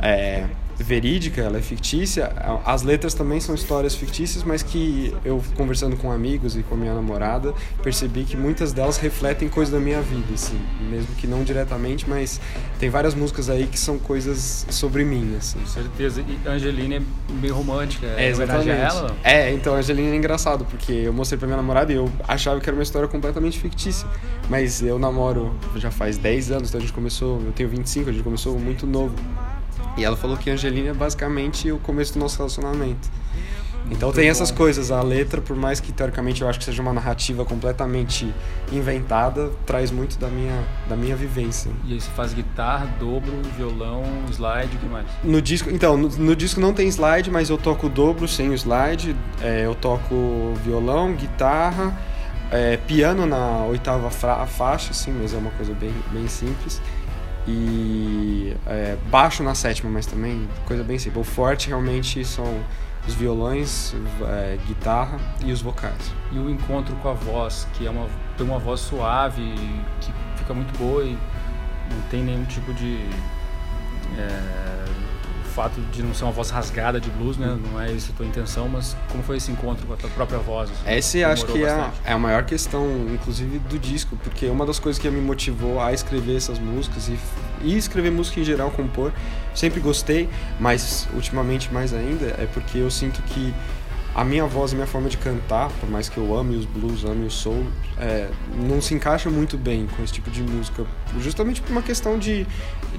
é, 0.00 0.44
verídica, 0.82 1.40
ela 1.40 1.58
é 1.58 1.62
fictícia. 1.62 2.32
As 2.64 2.82
letras 2.82 3.14
também 3.14 3.40
são 3.40 3.54
histórias 3.54 3.94
fictícias, 3.94 4.42
mas 4.42 4.62
que 4.62 5.14
eu 5.24 5.42
conversando 5.54 5.96
com 5.96 6.10
amigos 6.10 6.56
e 6.56 6.62
com 6.62 6.74
a 6.74 6.78
minha 6.78 6.94
namorada, 6.94 7.54
percebi 7.82 8.24
que 8.24 8.36
muitas 8.36 8.72
delas 8.72 8.96
refletem 8.96 9.48
coisas 9.48 9.72
da 9.72 9.80
minha 9.80 10.00
vida, 10.00 10.34
assim, 10.34 10.58
mesmo 10.90 11.14
que 11.16 11.26
não 11.26 11.44
diretamente, 11.44 12.08
mas 12.08 12.40
tem 12.78 12.88
várias 12.88 13.14
músicas 13.14 13.50
aí 13.50 13.66
que 13.66 13.78
são 13.78 13.98
coisas 13.98 14.66
sobre 14.70 15.04
mim, 15.04 15.36
assim. 15.36 15.60
Com 15.60 15.66
certeza. 15.66 16.22
E 16.26 16.48
Angelina 16.48 16.96
é 16.96 17.02
bem 17.34 17.50
romântica, 17.50 18.06
é, 18.06 18.26
é 18.26 18.28
exatamente. 18.30 18.70
ela? 18.70 19.16
É, 19.22 19.52
então 19.52 19.74
Angelina 19.74 20.14
é 20.14 20.16
engraçado, 20.16 20.64
porque 20.64 20.92
eu 20.92 21.12
mostrei 21.12 21.38
pra 21.38 21.46
minha 21.46 21.56
namorada 21.56 21.92
e 21.92 21.96
eu 21.96 22.10
achava 22.26 22.60
que 22.60 22.68
era 22.68 22.76
uma 22.76 22.82
história 22.82 23.08
completamente 23.08 23.58
fictícia, 23.58 24.08
mas 24.48 24.82
eu 24.82 24.98
namoro 24.98 25.54
já 25.76 25.90
faz 25.90 26.16
10 26.16 26.50
anos, 26.50 26.68
então 26.68 26.78
a 26.78 26.82
gente 26.82 26.92
começou, 26.92 27.40
eu 27.42 27.52
tenho 27.52 27.68
25, 27.68 28.10
a 28.10 28.12
gente 28.12 28.24
começou 28.24 28.58
muito 28.58 28.86
novo. 28.86 29.14
E 29.96 30.04
ela 30.04 30.16
falou 30.16 30.36
que 30.36 30.50
Angelina 30.50 30.90
é 30.90 30.94
basicamente 30.94 31.70
o 31.70 31.78
começo 31.78 32.14
do 32.14 32.20
nosso 32.20 32.38
relacionamento. 32.38 33.10
Então 33.86 34.08
Muito 34.08 34.16
tem 34.16 34.26
bom. 34.26 34.30
essas 34.30 34.50
coisas, 34.50 34.90
a 34.90 35.02
letra, 35.02 35.40
por 35.40 35.56
mais 35.56 35.80
que 35.80 35.92
teoricamente 35.92 36.42
eu 36.42 36.48
acho 36.48 36.58
que 36.58 36.64
seja 36.64 36.80
uma 36.80 36.92
narrativa 36.92 37.44
completamente 37.44 38.32
inventada, 38.70 39.50
traz 39.66 39.90
muito 39.90 40.18
da 40.18 40.28
minha, 40.28 40.64
da 40.88 40.96
minha 40.96 41.16
vivência. 41.16 41.70
E 41.84 41.94
aí 41.94 42.00
você 42.00 42.10
faz 42.10 42.32
guitarra, 42.32 42.86
dobro, 43.00 43.32
violão, 43.56 44.04
slide, 44.30 44.76
o 44.76 44.78
que 44.78 44.86
mais? 44.86 45.06
No 45.24 45.42
disco, 45.42 45.70
então, 45.70 45.96
no, 45.96 46.08
no, 46.08 46.36
disco 46.36 46.60
não 46.60 46.72
tem 46.72 46.88
slide, 46.88 47.30
mas 47.30 47.50
eu 47.50 47.58
toco 47.58 47.88
dobro 47.88 48.28
sem 48.28 48.50
o 48.50 48.54
slide, 48.54 49.16
é, 49.42 49.66
eu 49.66 49.74
toco 49.74 50.54
violão, 50.62 51.14
guitarra, 51.14 51.96
é, 52.52 52.76
piano 52.76 53.26
na 53.26 53.64
oitava 53.64 54.10
faixa, 54.10 54.90
assim, 54.90 55.12
mas 55.12 55.34
é 55.34 55.36
uma 55.36 55.50
coisa 55.52 55.72
bem, 55.74 55.92
bem 56.12 56.28
simples 56.28 56.80
e 57.46 58.56
é, 58.66 58.96
baixo 59.10 59.42
na 59.42 59.54
sétima, 59.54 59.90
mas 59.90 60.06
também 60.06 60.48
coisa 60.66 60.84
bem 60.84 60.98
simples. 60.98 61.26
O 61.26 61.30
forte 61.30 61.68
realmente 61.68 62.24
são 62.24 62.62
os 63.06 63.14
violões, 63.14 63.94
é, 64.28 64.58
guitarra 64.66 65.18
e 65.44 65.52
os 65.52 65.62
vocais. 65.62 66.12
E 66.32 66.38
o 66.38 66.50
encontro 66.50 66.94
com 66.96 67.08
a 67.08 67.14
voz, 67.14 67.66
que 67.74 67.86
é 67.86 67.90
uma, 67.90 68.06
tem 68.36 68.46
uma 68.46 68.58
voz 68.58 68.80
suave, 68.80 69.54
que 70.00 70.12
fica 70.36 70.54
muito 70.54 70.76
boa 70.78 71.04
e 71.04 71.16
não 71.90 72.00
tem 72.10 72.22
nenhum 72.22 72.44
tipo 72.44 72.72
de. 72.74 72.98
É, 74.18 74.84
fato 75.50 75.80
de 75.92 76.02
não 76.02 76.14
ser 76.14 76.24
uma 76.24 76.32
voz 76.32 76.50
rasgada 76.50 77.00
de 77.00 77.10
blues, 77.10 77.36
né? 77.36 77.58
Não 77.70 77.80
é 77.80 77.92
essa 77.94 78.12
a 78.12 78.14
tua 78.14 78.26
intenção, 78.26 78.68
mas 78.68 78.96
como 79.10 79.22
foi 79.22 79.36
esse 79.36 79.50
encontro 79.50 79.86
com 79.86 79.92
a 79.92 79.96
tua 79.96 80.10
própria 80.10 80.38
voz? 80.38 80.70
Assim, 80.70 80.80
Essa 80.86 81.28
acho 81.28 81.46
que 81.46 81.62
é 81.62 81.70
a, 81.70 81.90
é 82.04 82.12
a, 82.12 82.18
maior 82.18 82.44
questão, 82.44 82.86
inclusive, 83.12 83.58
do 83.58 83.78
disco, 83.78 84.16
porque 84.22 84.46
uma 84.46 84.64
das 84.64 84.78
coisas 84.78 85.00
que 85.00 85.08
me 85.10 85.20
motivou 85.20 85.80
a 85.80 85.92
escrever 85.92 86.36
essas 86.36 86.58
músicas 86.58 87.08
e, 87.08 87.18
e 87.62 87.76
escrever 87.76 88.10
música 88.10 88.40
em 88.40 88.44
geral, 88.44 88.70
compor, 88.70 89.12
sempre 89.54 89.80
gostei, 89.80 90.28
mas 90.58 91.06
ultimamente 91.14 91.72
mais 91.72 91.92
ainda, 91.92 92.26
é 92.38 92.48
porque 92.52 92.78
eu 92.78 92.90
sinto 92.90 93.20
que 93.22 93.52
a 94.14 94.24
minha 94.24 94.44
voz 94.44 94.72
e 94.72 94.74
minha 94.74 94.86
forma 94.86 95.08
de 95.08 95.16
cantar, 95.16 95.70
por 95.78 95.88
mais 95.88 96.08
que 96.08 96.18
eu 96.18 96.36
ame 96.36 96.56
os 96.56 96.64
blues, 96.64 97.04
ame 97.04 97.26
o 97.26 97.30
soul, 97.30 97.64
é, 97.96 98.28
não 98.56 98.80
se 98.80 98.92
encaixa 98.92 99.30
muito 99.30 99.56
bem 99.56 99.86
com 99.86 100.02
esse 100.02 100.12
tipo 100.12 100.30
de 100.30 100.42
música, 100.42 100.84
justamente 101.20 101.62
por 101.62 101.70
uma 101.70 101.82
questão 101.82 102.18
de, 102.18 102.46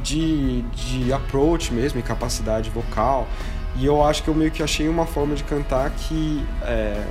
de, 0.01 0.61
de 0.61 1.11
approach 1.11 1.73
mesmo 1.73 1.99
e 1.99 2.03
capacidade 2.03 2.69
vocal. 2.69 3.27
E 3.75 3.85
eu 3.85 4.03
acho 4.03 4.23
que 4.23 4.29
eu 4.29 4.35
meio 4.35 4.51
que 4.51 4.63
achei 4.63 4.87
uma 4.87 5.05
forma 5.05 5.35
de 5.35 5.43
cantar 5.43 5.89
que 5.91 6.45
é, 6.63 7.03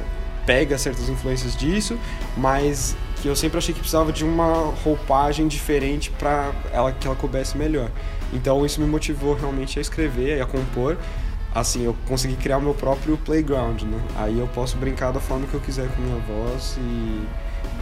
pega 0.47 0.79
certas 0.79 1.09
influências 1.09 1.55
disso, 1.55 1.99
mas 2.37 2.97
que 3.21 3.29
eu 3.29 3.37
sempre 3.37 3.59
achei 3.59 3.75
que 3.75 3.81
precisava 3.81 4.13
de 4.13 4.25
uma 4.25 4.75
roupagem 4.83 5.47
diferente 5.47 6.11
para 6.11 6.53
ela 6.73 6.91
que 6.91 7.07
ela 7.07 7.17
coubesse 7.17 7.57
melhor. 7.57 7.91
Então 8.33 8.65
isso 8.65 8.81
me 8.81 8.87
motivou 8.87 9.35
realmente 9.35 9.79
a 9.79 9.83
escrever 9.83 10.39
e 10.39 10.41
a 10.41 10.47
compor 10.47 10.97
assim, 11.55 11.85
eu 11.85 11.97
consegui 12.07 12.37
criar 12.37 12.59
o 12.59 12.63
meu 12.63 12.75
próprio 12.75 13.17
playground, 13.19 13.83
né? 13.83 14.01
Aí 14.17 14.39
eu 14.39 14.47
posso 14.49 14.77
brincar 14.77 15.13
da 15.13 15.21
forma 15.21 15.47
que 15.47 15.55
eu 15.55 15.61
quiser 15.61 15.89
com 15.89 16.03
minha 16.03 16.19
voz 16.19 16.77
e 16.79 17.27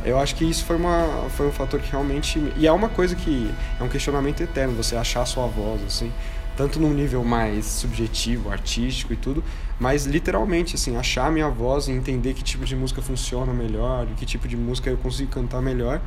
eu 0.05 0.19
acho 0.19 0.35
que 0.37 0.45
isso 0.45 0.65
foi, 0.65 0.77
uma, 0.77 1.27
foi 1.31 1.47
um 1.49 1.53
fator 1.53 1.81
que 1.81 1.91
realmente... 1.91 2.41
E 2.57 2.67
é 2.67 2.73
uma 2.73 2.89
coisa 2.89 3.15
que 3.15 3.51
é 3.79 3.83
um 3.83 3.89
questionamento 3.89 4.43
eterno, 4.43 4.75
você 4.75 4.97
achar 4.97 5.23
a 5.23 5.27
sua 5.27 5.47
voz, 5.47 5.83
assim, 5.85 6.11
tanto 6.57 6.81
num 6.81 6.93
nível 6.95 7.23
mais 7.25 7.67
subjetivo, 7.67 8.51
artístico 8.51 9.13
e 9.13 9.17
tudo, 9.17 9.45
mas 9.79 10.07
literalmente, 10.07 10.75
assim, 10.75 10.97
achar 10.97 11.27
a 11.27 11.31
minha 11.31 11.49
voz 11.49 11.89
e 11.89 11.93
entender 11.93 12.35
que 12.35 12.43
tipo 12.43 12.65
de 12.65 12.75
música 12.75 13.03
funciona 13.03 13.53
melhor, 13.53 14.07
que 14.17 14.25
tipo 14.25 14.49
de 14.49 14.57
música 14.57 14.89
eu 14.89 14.97
consigo 14.97 15.31
cantar 15.31 15.61
melhor. 15.61 16.01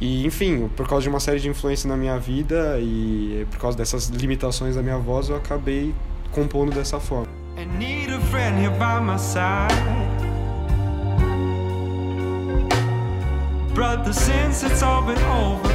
E, 0.00 0.26
enfim, 0.26 0.68
por 0.76 0.88
causa 0.88 1.02
de 1.02 1.08
uma 1.08 1.20
série 1.20 1.40
de 1.40 1.48
influências 1.48 1.84
na 1.84 1.96
minha 1.96 2.18
vida 2.18 2.78
e 2.80 3.46
por 3.50 3.58
causa 3.58 3.76
dessas 3.76 4.08
limitações 4.08 4.76
da 4.76 4.82
minha 4.82 4.96
voz, 4.96 5.28
eu 5.28 5.36
acabei 5.36 5.94
compondo 6.32 6.72
dessa 6.72 6.98
forma. 6.98 7.28
I 7.56 7.64
need 7.64 8.10
a 8.10 8.20
friend 8.30 8.58
here 8.58 8.70
by 8.70 9.00
my 9.00 9.18
side. 9.18 9.74
Brother, 13.74 14.12
since 14.12 14.62
it's 14.62 14.82
all 14.82 15.02
been 15.02 15.22
over, 15.24 15.68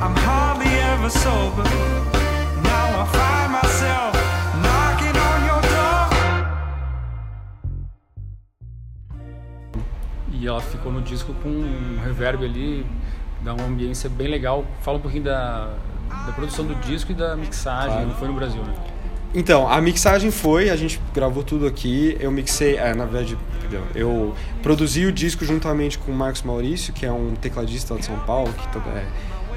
I'm 0.00 0.14
hardly 0.16 0.66
ever 0.92 1.10
sober. 1.10 1.62
Now 2.62 3.02
I 3.02 3.06
find 3.06 3.52
myself 3.52 4.14
knocking 4.62 5.16
on 5.16 5.46
your 5.46 5.60
door. 5.62 6.08
E 10.32 10.46
ela 10.46 10.60
ficou 10.60 10.92
no 10.92 11.00
disco 11.00 11.34
com 11.42 11.48
um 11.48 12.00
reverb 12.04 12.44
ali, 12.44 12.86
dá 13.42 13.54
uma 13.54 13.64
ambiência 13.64 14.08
bem 14.08 14.28
legal. 14.28 14.64
Fala 14.82 14.98
um 14.98 15.00
pouquinho 15.00 15.24
da, 15.24 15.74
da 16.26 16.32
produção 16.32 16.64
do 16.64 16.74
disco 16.76 17.12
e 17.12 17.14
da 17.14 17.36
mixagem, 17.36 17.90
claro. 17.90 18.08
não 18.08 18.14
foi 18.14 18.28
no 18.28 18.34
Brasil, 18.34 18.62
né? 18.62 18.93
Então, 19.34 19.68
a 19.68 19.80
mixagem 19.80 20.30
foi, 20.30 20.70
a 20.70 20.76
gente 20.76 21.00
gravou 21.12 21.42
tudo 21.42 21.66
aqui, 21.66 22.16
eu 22.20 22.30
mixei, 22.30 22.76
é, 22.76 22.94
na 22.94 23.04
verdade, 23.04 23.36
perdão, 23.60 23.82
eu 23.92 24.32
produzi 24.62 25.06
o 25.06 25.12
disco 25.12 25.44
juntamente 25.44 25.98
com 25.98 26.12
o 26.12 26.14
Marcos 26.14 26.42
Maurício, 26.42 26.92
que 26.92 27.04
é 27.04 27.10
um 27.10 27.34
tecladista 27.34 27.96
de 27.96 28.04
São 28.04 28.16
Paulo, 28.20 28.52
que 28.52 28.78
é 28.78 29.06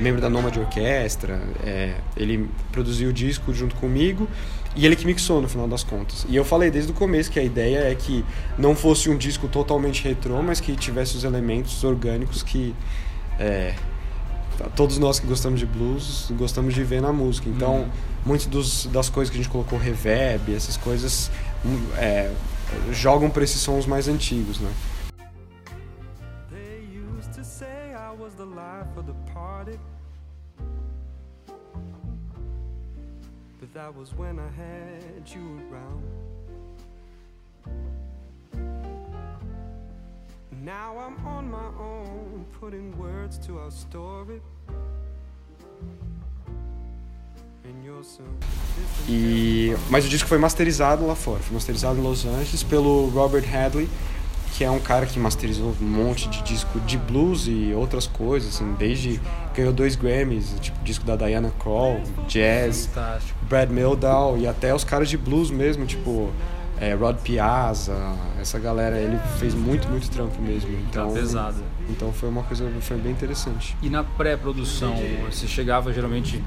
membro 0.01 0.19
da 0.19 0.29
Noma 0.29 0.50
de 0.50 0.60
Orquestra, 0.60 1.39
é, 1.63 1.96
ele 2.15 2.50
produziu 2.72 3.10
o 3.10 3.13
disco 3.13 3.53
junto 3.53 3.75
comigo 3.75 4.27
e 4.75 4.86
ele 4.86 4.96
que 4.96 5.05
mixou 5.05 5.41
no 5.41 5.48
final 5.48 5.67
das 5.67 5.84
contas. 5.84 6.25
E 6.27 6.36
eu 6.36 6.46
falei 6.46 6.69
desde 6.69 6.91
o 6.91 6.96
começo 6.96 7.31
que 7.31 7.39
a 7.39 7.43
ideia 7.43 7.79
é 7.79 7.96
que 7.96 8.24
não 8.57 8.75
fosse 8.75 9.10
um 9.10 9.17
disco 9.17 9.48
totalmente 9.48 10.03
retrô, 10.03 10.41
mas 10.41 10.60
que 10.60 10.75
tivesse 10.75 11.17
os 11.17 11.24
elementos 11.24 11.84
orgânicos 11.84 12.43
que 12.43 12.75
é, 13.39 13.74
todos 14.76 14.98
nós 14.98 15.20
que 15.20 15.28
gostamos 15.28 15.60
de 15.60 15.66
blues 15.66 16.32
gostamos 16.38 16.74
de 16.74 16.84
ver 16.84 17.02
na 17.02 17.14
música. 17.14 17.50
Então, 17.50 17.82
uhum. 17.82 17.90
muitas 18.26 18.86
das 18.88 19.10
coisas 19.10 19.32
que 19.32 19.40
a 19.40 19.42
gente 19.42 19.52
colocou, 19.52 19.78
reverb, 19.78 20.54
essas 20.54 20.78
coisas, 20.78 21.32
é, 21.98 22.32
jogam 22.92 23.30
para 23.30 23.44
esses 23.44 23.62
sons 23.62 23.86
mais 23.86 24.08
antigos, 24.08 24.60
né? 24.60 24.72
that 33.78 33.94
was 33.96 34.12
when 34.16 34.40
I 34.40 34.50
had 34.58 35.30
you 35.30 35.62
around. 35.72 36.02
Now 40.67 40.97
I'm 41.00 41.25
on 41.25 41.50
my 41.50 41.69
own, 41.79 42.45
putting 42.59 42.91
words 43.00 43.38
to 43.47 43.57
our 43.57 43.71
story. 43.71 44.41
E, 49.07 49.74
mas 49.89 50.05
o 50.05 50.09
disco 50.09 50.27
foi 50.27 50.38
masterizado 50.38 51.07
lá 51.07 51.15
fora, 51.15 51.39
foi 51.39 51.53
masterizado 51.53 51.97
em 51.97 52.01
Los 52.01 52.25
Angeles 52.25 52.63
pelo 52.63 53.07
Robert 53.12 53.45
Hadley, 53.50 53.89
que 54.57 54.65
é 54.65 54.69
um 54.69 54.79
cara 54.79 55.05
que 55.05 55.17
masterizou 55.17 55.74
um 55.81 55.86
monte 55.86 56.27
de 56.27 56.41
disco 56.41 56.81
de 56.81 56.97
blues 56.97 57.47
e 57.47 57.74
outras 57.74 58.05
coisas, 58.05 58.55
assim, 58.55 58.74
desde 58.74 59.21
ganhou 59.55 59.71
dois 59.71 59.95
Grammys, 59.95 60.53
tipo 60.59 60.77
disco 60.83 61.05
da 61.05 61.15
Diana 61.15 61.53
Krall, 61.59 62.01
jazz, 62.27 62.88
Fantástico. 62.88 63.39
Brad 63.45 63.69
Mehldau 63.69 64.38
e 64.38 64.45
até 64.45 64.75
os 64.75 64.83
caras 64.83 65.07
de 65.07 65.17
blues 65.17 65.50
mesmo, 65.50 65.86
tipo 65.86 66.29
é, 66.79 66.93
Rod 66.93 67.17
Piazza, 67.17 67.96
essa 68.39 68.60
galera, 68.60 68.98
ele 68.98 69.17
fez 69.39 69.53
muito, 69.53 69.88
muito 69.89 70.10
trampo 70.10 70.39
mesmo. 70.41 70.69
Tá 70.69 70.77
então, 70.89 71.07
tá 71.07 71.13
pesado. 71.19 71.63
Então 71.89 72.12
foi 72.12 72.29
uma 72.29 72.43
coisa, 72.43 72.69
foi 72.81 72.98
bem 72.98 73.12
interessante. 73.12 73.75
E 73.81 73.89
na 73.89 74.03
pré-produção, 74.03 74.96
você 75.29 75.48
chegava 75.48 75.91
geralmente 75.91 76.43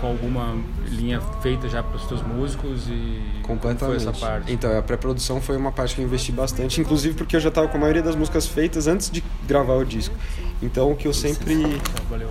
com 0.00 0.08
alguma 0.08 0.56
linha 0.88 1.20
feita 1.40 1.68
já 1.68 1.82
para 1.82 1.96
os 1.96 2.06
seus 2.06 2.22
músicos 2.22 2.88
e 2.88 3.22
completamente 3.42 4.02
foi 4.02 4.10
essa 4.10 4.12
parte? 4.12 4.52
Então, 4.52 4.76
a 4.76 4.82
pré-produção 4.82 5.40
foi 5.40 5.56
uma 5.56 5.72
parte 5.72 5.94
que 5.94 6.02
eu 6.02 6.04
investi 6.04 6.32
bastante, 6.32 6.80
inclusive 6.80 7.14
porque 7.14 7.36
eu 7.36 7.40
já 7.40 7.48
estava 7.48 7.68
com 7.68 7.76
a 7.76 7.80
maioria 7.80 8.02
das 8.02 8.14
músicas 8.14 8.46
feitas 8.46 8.86
antes 8.86 9.10
de 9.10 9.24
gravar 9.46 9.74
o 9.74 9.84
disco. 9.84 10.14
Então, 10.62 10.92
o 10.92 10.96
que 10.96 11.08
eu 11.08 11.14
sempre 11.14 11.80
Valeu. 12.10 12.28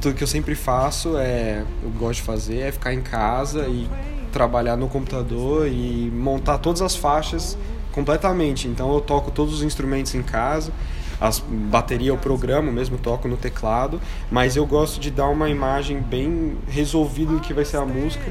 tudo 0.00 0.14
que 0.14 0.22
eu 0.22 0.28
sempre 0.28 0.54
faço 0.54 1.16
é 1.16 1.64
eu 1.82 1.90
gosto 1.90 2.20
de 2.20 2.22
fazer 2.22 2.58
é 2.58 2.72
ficar 2.72 2.94
em 2.94 3.02
casa 3.02 3.66
e 3.66 3.88
trabalhar 4.32 4.76
no 4.76 4.88
computador 4.88 5.68
e 5.68 6.10
montar 6.14 6.58
todas 6.58 6.82
as 6.82 6.96
faixas 6.96 7.56
completamente. 7.92 8.68
Então 8.68 8.92
eu 8.94 9.00
toco 9.00 9.30
todos 9.30 9.54
os 9.54 9.62
instrumentos 9.62 10.14
em 10.14 10.22
casa, 10.22 10.72
as 11.20 11.38
bateria 11.38 12.10
eu 12.10 12.16
programo 12.16 12.72
mesmo, 12.72 12.96
toco 12.96 13.28
no 13.28 13.36
teclado, 13.36 14.00
mas 14.30 14.56
eu 14.56 14.64
gosto 14.64 15.00
de 15.00 15.10
dar 15.10 15.28
uma 15.28 15.48
imagem 15.50 16.00
bem 16.00 16.56
resolvida 16.68 17.32
do 17.32 17.40
que 17.40 17.52
vai 17.52 17.64
ser 17.64 17.76
a 17.76 17.84
música, 17.84 18.24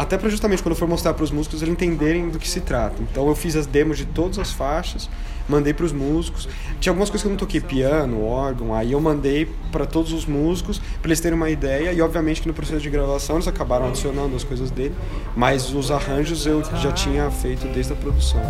até 0.00 0.16
para 0.16 0.30
justamente 0.30 0.62
quando 0.62 0.72
eu 0.72 0.78
for 0.78 0.88
mostrar 0.88 1.12
para 1.12 1.24
os 1.24 1.30
músicos 1.30 1.60
eles 1.60 1.72
entenderem 1.72 2.30
do 2.30 2.38
que 2.38 2.48
se 2.48 2.60
trata. 2.60 3.02
Então 3.02 3.28
eu 3.28 3.34
fiz 3.34 3.54
as 3.54 3.66
demos 3.66 3.98
de 3.98 4.06
todas 4.06 4.38
as 4.38 4.50
faixas 4.50 5.10
mandei 5.50 5.74
para 5.74 5.84
os 5.84 5.92
músicos. 5.92 6.48
Tinha 6.80 6.92
algumas 6.92 7.10
coisas 7.10 7.22
que 7.22 7.26
eu 7.26 7.30
não 7.30 7.36
toquei, 7.36 7.60
piano, 7.60 8.24
órgão, 8.24 8.72
aí 8.72 8.92
eu 8.92 9.00
mandei 9.00 9.48
para 9.72 9.84
todos 9.84 10.12
os 10.12 10.24
músicos 10.24 10.78
para 10.78 11.08
eles 11.08 11.20
terem 11.20 11.36
uma 11.36 11.50
ideia 11.50 11.92
e 11.92 12.00
obviamente 12.00 12.40
que 12.40 12.48
no 12.48 12.54
processo 12.54 12.80
de 12.80 12.88
gravação 12.88 13.36
eles 13.36 13.48
acabaram 13.48 13.88
adicionando 13.88 14.36
as 14.36 14.44
coisas 14.44 14.70
dele, 14.70 14.94
mas 15.36 15.74
os 15.74 15.90
arranjos 15.90 16.46
eu 16.46 16.62
já 16.76 16.92
tinha 16.92 17.30
feito 17.30 17.66
desde 17.68 17.92
a 17.92 17.96
produção. 17.96 18.40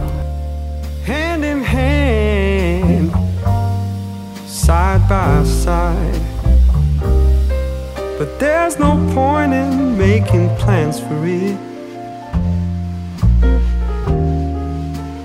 Hand 1.08 1.42
in 1.42 1.64
hand, 1.64 3.10
side 4.46 5.02
by 5.08 5.46
side. 5.48 6.39
But 8.20 8.38
there's 8.38 8.78
no 8.78 8.92
point 9.14 9.54
in 9.54 9.96
making 9.96 10.54
plans 10.56 11.00
for 11.00 11.26
it. 11.26 11.56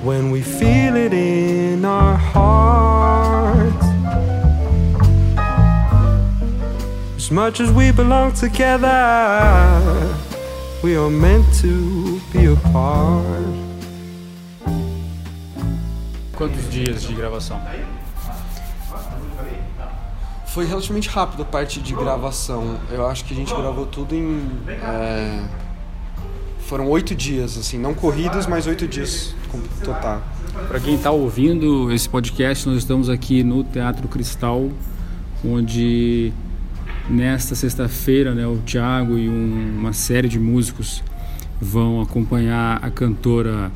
when 0.05 0.29
we 0.29 0.41
feel 0.43 0.95
it 0.95 1.13
in 1.13 1.83
our 1.83 2.15
hearts. 2.15 3.85
As 7.17 7.31
much 7.31 7.59
as 7.59 7.71
we 7.71 7.91
belong 7.91 8.33
together, 8.33 8.91
we 10.83 10.95
are 10.95 11.09
meant 11.09 11.45
to 11.61 12.21
be 12.31 12.45
apart. 12.45 13.33
Quantos 16.37 16.69
dias 16.69 17.03
de 17.03 17.13
gravação? 17.15 17.59
Foi 20.55 20.65
relativamente 20.65 21.09
rápido 21.09 21.43
a 21.43 21.45
parte 21.45 21.81
de 21.81 21.93
gravação. 21.93 22.79
Eu 22.89 23.05
acho 23.05 23.25
que 23.25 23.33
a 23.33 23.37
gente 23.37 23.53
gravou 23.53 23.85
tudo 23.85 24.15
em. 24.15 24.41
É 24.67 25.43
foram 26.65 26.89
oito 26.89 27.13
dias, 27.13 27.57
assim, 27.57 27.77
não 27.77 27.93
corridos, 27.93 28.47
mas 28.47 28.65
oito 28.65 28.87
dias 28.87 29.35
total. 29.83 30.21
Para 30.67 30.79
quem 30.79 30.95
está 30.95 31.11
ouvindo 31.11 31.91
esse 31.91 32.09
podcast, 32.09 32.67
nós 32.67 32.77
estamos 32.77 33.07
aqui 33.07 33.43
no 33.43 33.63
Teatro 33.63 34.07
Cristal, 34.07 34.69
onde 35.45 36.33
nesta 37.07 37.53
sexta-feira, 37.53 38.33
né, 38.33 38.47
o 38.47 38.57
Thiago 38.65 39.17
e 39.17 39.29
um, 39.29 39.77
uma 39.77 39.93
série 39.93 40.27
de 40.27 40.39
músicos 40.39 41.03
vão 41.61 42.01
acompanhar 42.01 42.79
a 42.83 42.89
cantora 42.89 43.71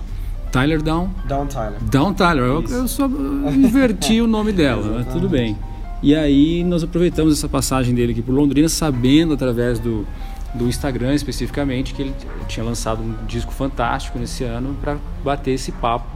Tyler 0.52 0.82
Down. 0.82 1.12
Down 1.28 1.46
Tyler. 1.46 1.80
Down 1.84 2.14
Tyler. 2.14 2.44
Eu, 2.44 2.64
eu 2.64 2.88
só 2.88 3.06
inverti 3.54 4.20
o 4.20 4.26
nome 4.28 4.52
dela, 4.52 4.96
mas 4.98 5.14
tudo 5.14 5.30
bem. 5.30 5.56
E 6.02 6.16
aí 6.16 6.64
nós 6.64 6.84
aproveitamos 6.84 7.38
essa 7.38 7.50
passagem 7.50 7.94
dele 7.94 8.14
aqui 8.14 8.22
por 8.22 8.34
Londrina, 8.34 8.70
sabendo 8.70 9.34
através 9.34 9.80
do 9.80 10.06
do 10.54 10.68
Instagram 10.68 11.14
especificamente, 11.14 11.94
que 11.94 12.02
ele 12.02 12.16
tinha 12.48 12.66
lançado 12.66 13.02
um 13.02 13.26
disco 13.26 13.52
fantástico 13.52 14.18
nesse 14.18 14.44
ano 14.44 14.76
para 14.82 14.98
bater 15.24 15.52
esse 15.52 15.72
papo. 15.72 16.08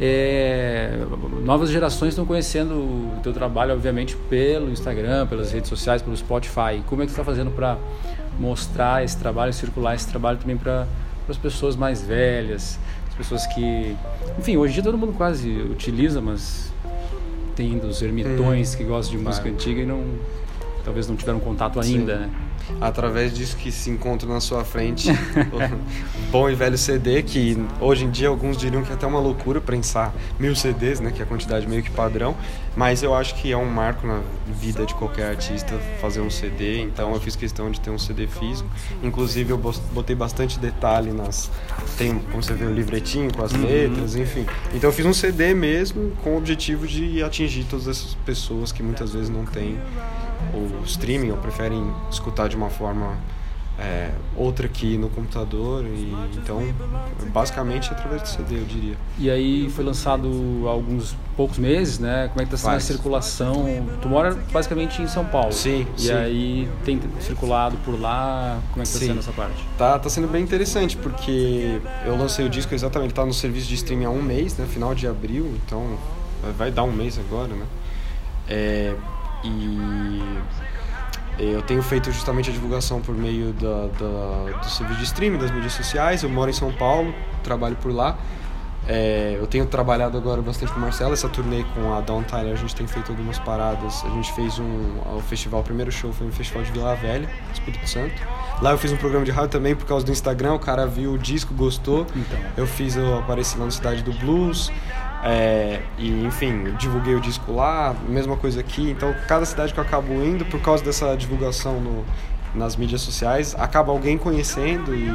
É, 0.00 0.98
novas 1.44 1.70
gerações 1.70 2.10
estão 2.10 2.26
conhecendo 2.26 2.74
o 2.74 3.20
teu 3.22 3.32
trabalho, 3.32 3.72
obviamente, 3.72 4.16
pelo 4.28 4.70
Instagram, 4.70 5.26
pelas 5.26 5.52
redes 5.52 5.68
sociais, 5.68 6.02
pelo 6.02 6.16
Spotify. 6.16 6.82
Como 6.86 7.02
é 7.02 7.06
que 7.06 7.12
você 7.12 7.20
está 7.20 7.24
fazendo 7.24 7.50
para 7.50 7.78
mostrar 8.38 9.04
esse 9.04 9.16
trabalho, 9.16 9.52
circular 9.52 9.94
esse 9.94 10.08
trabalho 10.08 10.38
também 10.38 10.56
para 10.56 10.86
as 11.28 11.36
pessoas 11.36 11.76
mais 11.76 12.02
velhas, 12.02 12.78
as 13.08 13.14
pessoas 13.14 13.46
que, 13.46 13.96
enfim, 14.38 14.56
hoje 14.56 14.72
em 14.72 14.74
dia 14.74 14.82
todo 14.82 14.98
mundo 14.98 15.12
quase 15.12 15.48
utiliza, 15.50 16.20
mas 16.20 16.72
tem 17.54 17.78
os 17.78 18.02
ermitões 18.02 18.74
hum, 18.74 18.78
que 18.78 18.84
gostam 18.84 19.18
de 19.18 19.24
música 19.24 19.48
antiga 19.48 19.80
e 19.80 19.86
não, 19.86 20.04
talvez 20.84 21.08
não 21.08 21.16
tiveram 21.16 21.40
contato 21.40 21.80
ainda, 21.80 22.14
Sim. 22.14 22.20
né? 22.20 22.30
através 22.80 23.34
disso 23.34 23.56
que 23.56 23.70
se 23.70 23.90
encontra 23.90 24.28
na 24.28 24.40
sua 24.40 24.64
frente 24.64 25.10
o 25.52 26.30
bom 26.30 26.48
e 26.48 26.54
velho 26.54 26.78
CD 26.78 27.22
que 27.22 27.56
hoje 27.80 28.04
em 28.04 28.10
dia 28.10 28.28
alguns 28.28 28.56
diriam 28.56 28.82
que 28.82 28.90
é 28.90 28.94
até 28.94 29.06
uma 29.06 29.20
loucura 29.20 29.60
pensar 29.60 30.14
mil 30.38 30.54
CDs 30.54 31.00
né 31.00 31.10
que 31.10 31.20
é 31.20 31.24
a 31.24 31.26
quantidade 31.26 31.66
meio 31.66 31.82
que 31.82 31.90
padrão 31.90 32.36
mas 32.74 33.02
eu 33.02 33.14
acho 33.14 33.34
que 33.34 33.52
é 33.52 33.56
um 33.56 33.66
marco 33.66 34.06
na 34.06 34.22
vida 34.46 34.86
de 34.86 34.94
qualquer 34.94 35.30
artista 35.30 35.78
fazer 36.00 36.20
um 36.20 36.30
CD 36.30 36.80
então 36.80 37.12
eu 37.12 37.20
fiz 37.20 37.36
questão 37.36 37.70
de 37.70 37.80
ter 37.80 37.90
um 37.90 37.98
CD 37.98 38.26
físico 38.26 38.68
inclusive 39.02 39.50
eu 39.50 39.58
botei 39.92 40.16
bastante 40.16 40.58
detalhe 40.58 41.12
nas 41.12 41.50
tem 41.98 42.18
como 42.18 42.42
você 42.42 42.54
vê 42.54 42.64
um 42.64 42.74
livretinho 42.74 43.32
com 43.32 43.42
as 43.42 43.52
uhum. 43.52 43.64
letras 43.64 44.16
enfim 44.16 44.46
então 44.74 44.88
eu 44.88 44.94
fiz 44.94 45.04
um 45.04 45.14
CD 45.14 45.54
mesmo 45.54 46.12
com 46.22 46.34
o 46.34 46.38
objetivo 46.38 46.86
de 46.86 47.22
atingir 47.22 47.64
todas 47.64 47.88
essas 47.88 48.14
pessoas 48.26 48.72
que 48.72 48.82
muitas 48.82 49.12
vezes 49.12 49.28
não 49.28 49.44
têm 49.44 49.78
o 50.54 50.82
streaming 50.84 51.30
ou 51.30 51.36
preferem 51.36 51.92
escutar 52.10 52.48
de 52.48 52.56
uma 52.56 52.70
forma 52.70 53.16
é, 53.78 54.10
outra 54.36 54.66
aqui 54.66 54.98
no 54.98 55.08
computador 55.08 55.84
e 55.84 56.14
então 56.36 56.62
basicamente 57.32 57.90
através 57.90 58.22
do 58.22 58.28
CD 58.28 58.58
eu 58.58 58.64
diria. 58.64 58.96
E 59.18 59.30
aí 59.30 59.70
foi 59.70 59.84
lançado 59.84 60.28
há 60.66 60.70
alguns 60.70 61.16
poucos 61.36 61.58
meses 61.58 61.98
né? 61.98 62.28
Como 62.28 62.42
é 62.42 62.46
que 62.46 62.54
está 62.54 62.68
sendo 62.68 62.76
a 62.76 62.80
circulação? 62.80 63.86
Tu 64.00 64.08
mora 64.08 64.34
basicamente 64.52 65.00
em 65.00 65.08
São 65.08 65.24
Paulo. 65.24 65.52
Sim 65.52 65.86
e 65.96 66.02
sim. 66.02 66.12
aí 66.12 66.68
tem 66.84 67.00
circulado 67.20 67.76
por 67.78 67.98
lá? 67.98 68.60
Como 68.72 68.82
é 68.82 68.84
que 68.84 68.92
está 68.92 69.06
sendo 69.06 69.20
essa 69.20 69.32
parte? 69.32 69.64
Tá 69.78 69.98
tá 69.98 70.08
sendo 70.08 70.28
bem 70.28 70.42
interessante 70.42 70.96
porque 70.96 71.80
eu 72.04 72.16
lancei 72.16 72.44
o 72.44 72.48
disco 72.50 72.74
exatamente 72.74 73.14
tá 73.14 73.24
no 73.24 73.34
serviço 73.34 73.68
de 73.68 73.74
streaming 73.74 74.04
há 74.04 74.10
um 74.10 74.22
mês 74.22 74.56
né? 74.56 74.66
Final 74.66 74.94
de 74.94 75.06
abril 75.06 75.54
então 75.64 75.96
vai 76.58 76.70
dar 76.70 76.84
um 76.84 76.92
mês 76.92 77.18
agora 77.18 77.48
né? 77.48 77.66
É, 78.48 78.94
e 79.44 80.22
eu 81.38 81.62
tenho 81.62 81.82
feito 81.82 82.10
justamente 82.12 82.50
a 82.50 82.52
divulgação 82.52 83.00
por 83.00 83.14
meio 83.14 83.52
da, 83.54 83.86
da, 83.98 84.58
do 84.58 84.70
serviço 84.70 84.98
de 84.98 85.04
streaming, 85.04 85.38
das 85.38 85.50
mídias 85.50 85.72
sociais. 85.72 86.22
Eu 86.22 86.28
moro 86.28 86.50
em 86.50 86.52
São 86.52 86.72
Paulo, 86.72 87.14
trabalho 87.42 87.76
por 87.76 87.92
lá. 87.92 88.16
É, 88.86 89.36
eu 89.38 89.46
tenho 89.46 89.64
trabalhado 89.66 90.18
agora 90.18 90.42
bastante 90.42 90.72
com 90.72 90.78
o 90.78 90.82
Marcelo, 90.82 91.12
essa 91.12 91.28
turnê 91.28 91.64
com 91.72 91.94
a 91.94 92.00
Down 92.00 92.24
Tyler, 92.24 92.52
a 92.52 92.56
gente 92.56 92.74
tem 92.74 92.86
feito 92.86 93.12
algumas 93.12 93.38
paradas. 93.38 94.04
A 94.04 94.08
gente 94.10 94.32
fez 94.32 94.58
um 94.58 94.98
o 95.16 95.20
festival, 95.20 95.60
o 95.60 95.64
primeiro 95.64 95.92
show 95.92 96.12
foi 96.12 96.26
no 96.26 96.32
Festival 96.32 96.64
de 96.64 96.72
Vila 96.72 96.94
Velha, 96.96 97.28
Espírito 97.52 97.88
Santo. 97.88 98.14
Lá 98.60 98.72
eu 98.72 98.78
fiz 98.78 98.92
um 98.92 98.96
programa 98.96 99.24
de 99.24 99.30
rádio 99.30 99.50
também 99.50 99.74
por 99.74 99.86
causa 99.86 100.04
do 100.04 100.10
Instagram, 100.10 100.54
o 100.54 100.58
cara 100.58 100.86
viu 100.86 101.12
o 101.12 101.18
disco, 101.18 101.54
gostou. 101.54 102.06
Então. 102.14 102.38
Eu 102.56 102.66
fiz, 102.66 102.96
eu 102.96 103.18
apareci 103.18 103.56
lá 103.56 103.64
no 103.64 103.72
Cidade 103.72 104.02
do 104.02 104.12
Blues. 104.12 104.70
É, 105.24 105.80
e 105.98 106.24
enfim, 106.24 106.74
divulguei 106.76 107.14
o 107.14 107.20
disco 107.20 107.52
lá, 107.52 107.94
mesma 108.08 108.36
coisa 108.36 108.60
aqui. 108.60 108.90
Então, 108.90 109.14
cada 109.28 109.44
cidade 109.46 109.72
que 109.72 109.78
eu 109.78 109.84
acabo 109.84 110.12
indo, 110.14 110.44
por 110.44 110.60
causa 110.60 110.84
dessa 110.84 111.16
divulgação 111.16 111.80
no, 111.80 112.04
nas 112.54 112.76
mídias 112.76 113.00
sociais, 113.02 113.54
acaba 113.56 113.92
alguém 113.92 114.18
conhecendo 114.18 114.94
e 114.94 115.08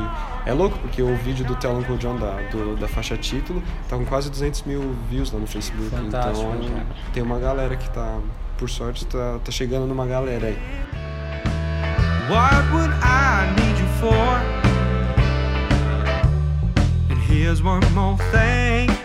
é 0.46 0.54
louco 0.54 0.78
porque 0.80 1.02
o 1.02 1.16
vídeo 1.18 1.46
do 1.46 1.56
Tell 1.56 1.72
Uncle 1.72 1.98
John 1.98 2.16
da, 2.16 2.38
do, 2.52 2.78
da 2.78 2.88
faixa 2.88 3.18
título 3.18 3.62
tá 3.90 3.98
com 3.98 4.06
quase 4.06 4.30
200 4.30 4.64
mil 4.64 4.96
views 5.10 5.32
lá 5.32 5.40
no 5.40 5.48
Facebook. 5.48 5.90
Fantástico, 5.90 6.56
então, 6.58 6.70
né? 6.70 6.86
tem 7.14 7.22
uma 7.22 7.38
galera 7.38 7.76
que 7.76 7.90
tá, 7.90 8.20
por 8.58 8.70
sorte, 8.70 9.06
tá, 9.06 9.40
tá 9.44 9.52
chegando 9.52 9.86
numa 9.86 10.08
galera 10.08 10.48
aí. 10.48 10.58
What 12.30 12.72
would 12.74 12.94
I 13.04 13.54
need 13.56 13.80
you 13.80 13.88
for? 14.00 14.58
And 17.10 17.20
here's 17.30 17.62
one 17.62 17.86
more 17.94 18.18
thing. 18.32 18.97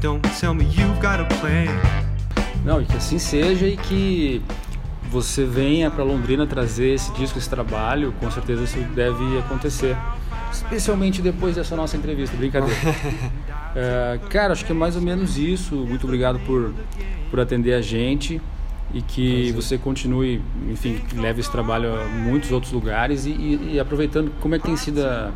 Don't 0.00 0.26
tell 0.40 0.54
me 0.54 0.64
you've 0.64 0.98
got 1.00 1.20
a 1.20 1.26
plan. 1.40 1.66
Não, 2.64 2.80
e 2.80 2.86
que 2.86 2.96
assim 2.96 3.18
seja 3.18 3.66
e 3.66 3.76
que 3.76 4.42
você 5.10 5.44
venha 5.44 5.90
para 5.90 6.02
Londrina 6.02 6.46
trazer 6.46 6.94
esse 6.94 7.12
disco, 7.12 7.38
esse 7.38 7.50
trabalho, 7.50 8.14
com 8.18 8.30
certeza 8.30 8.64
isso 8.64 8.78
deve 8.94 9.38
acontecer. 9.38 9.94
Especialmente 10.50 11.20
depois 11.20 11.56
dessa 11.56 11.76
nossa 11.76 11.98
entrevista, 11.98 12.34
brincadeira. 12.34 12.74
é, 13.76 14.18
cara, 14.30 14.54
acho 14.54 14.64
que 14.64 14.72
é 14.72 14.74
mais 14.74 14.96
ou 14.96 15.02
menos 15.02 15.36
isso. 15.36 15.74
Muito 15.74 16.04
obrigado 16.04 16.38
por, 16.40 16.72
por 17.30 17.38
atender 17.38 17.74
a 17.74 17.82
gente 17.82 18.40
e 18.94 19.02
que 19.02 19.52
você 19.52 19.76
continue, 19.76 20.42
enfim, 20.70 20.98
leve 21.14 21.40
esse 21.40 21.50
trabalho 21.50 21.94
a 22.00 22.06
muitos 22.06 22.50
outros 22.50 22.72
lugares 22.72 23.26
e, 23.26 23.30
e, 23.30 23.72
e 23.74 23.80
aproveitando 23.80 24.32
como 24.40 24.54
é 24.54 24.58
que 24.58 24.64
tem 24.64 24.76
sido 24.76 25.04
a, 25.04 25.30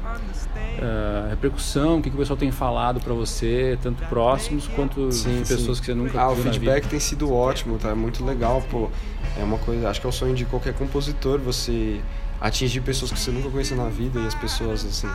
uh, 0.85 1.31
repercussão, 1.31 1.99
o 1.99 2.03
que, 2.03 2.11
que 2.11 2.17
o 2.17 2.19
pessoal 2.19 2.37
tem 2.37 2.51
falado 2.51 3.01
para 3.01 3.13
você, 3.15 3.79
tanto 3.83 4.03
próximos 4.07 4.69
quanto 4.69 5.11
sim, 5.11 5.43
de 5.43 5.49
pessoas 5.49 5.79
sim. 5.79 5.83
que 5.83 5.87
você 5.87 5.95
nunca 5.95 6.21
Ah, 6.21 6.31
o 6.31 6.37
feedback 6.37 6.87
tem 6.87 7.01
sido 7.01 7.33
ótimo, 7.33 7.79
tá? 7.79 7.91
É 7.91 7.95
muito 7.95 8.25
legal, 8.25 8.63
pô. 8.71 8.91
É 9.39 9.43
uma 9.43 9.59
coisa, 9.59 9.89
acho 9.89 10.01
que 10.01 10.07
é 10.07 10.11
o 10.11 10.13
sonho 10.13 10.35
de 10.35 10.45
qualquer 10.45 10.75
compositor, 10.75 11.41
você 11.41 12.01
atingir 12.41 12.81
pessoas 12.81 13.11
que 13.11 13.19
você 13.19 13.31
nunca 13.31 13.49
conheceu 13.49 13.77
na 13.77 13.89
vida 13.89 14.21
e 14.21 14.27
as 14.27 14.35
pessoas 14.35 14.85
assim, 14.85 15.09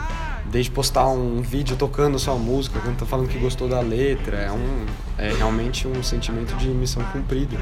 desde 0.46 0.70
postar 0.70 1.08
um 1.08 1.40
vídeo 1.40 1.76
tocando 1.76 2.18
sua 2.18 2.34
música, 2.34 2.80
quando 2.80 2.98
tá 2.98 3.06
falando 3.06 3.28
que 3.28 3.38
gostou 3.38 3.68
da 3.68 3.80
letra, 3.80 4.36
é 4.36 4.50
um 4.50 4.86
é 5.16 5.32
realmente 5.34 5.86
um 5.86 6.02
sentimento 6.02 6.54
de 6.56 6.68
missão 6.68 7.02
cumprida. 7.12 7.56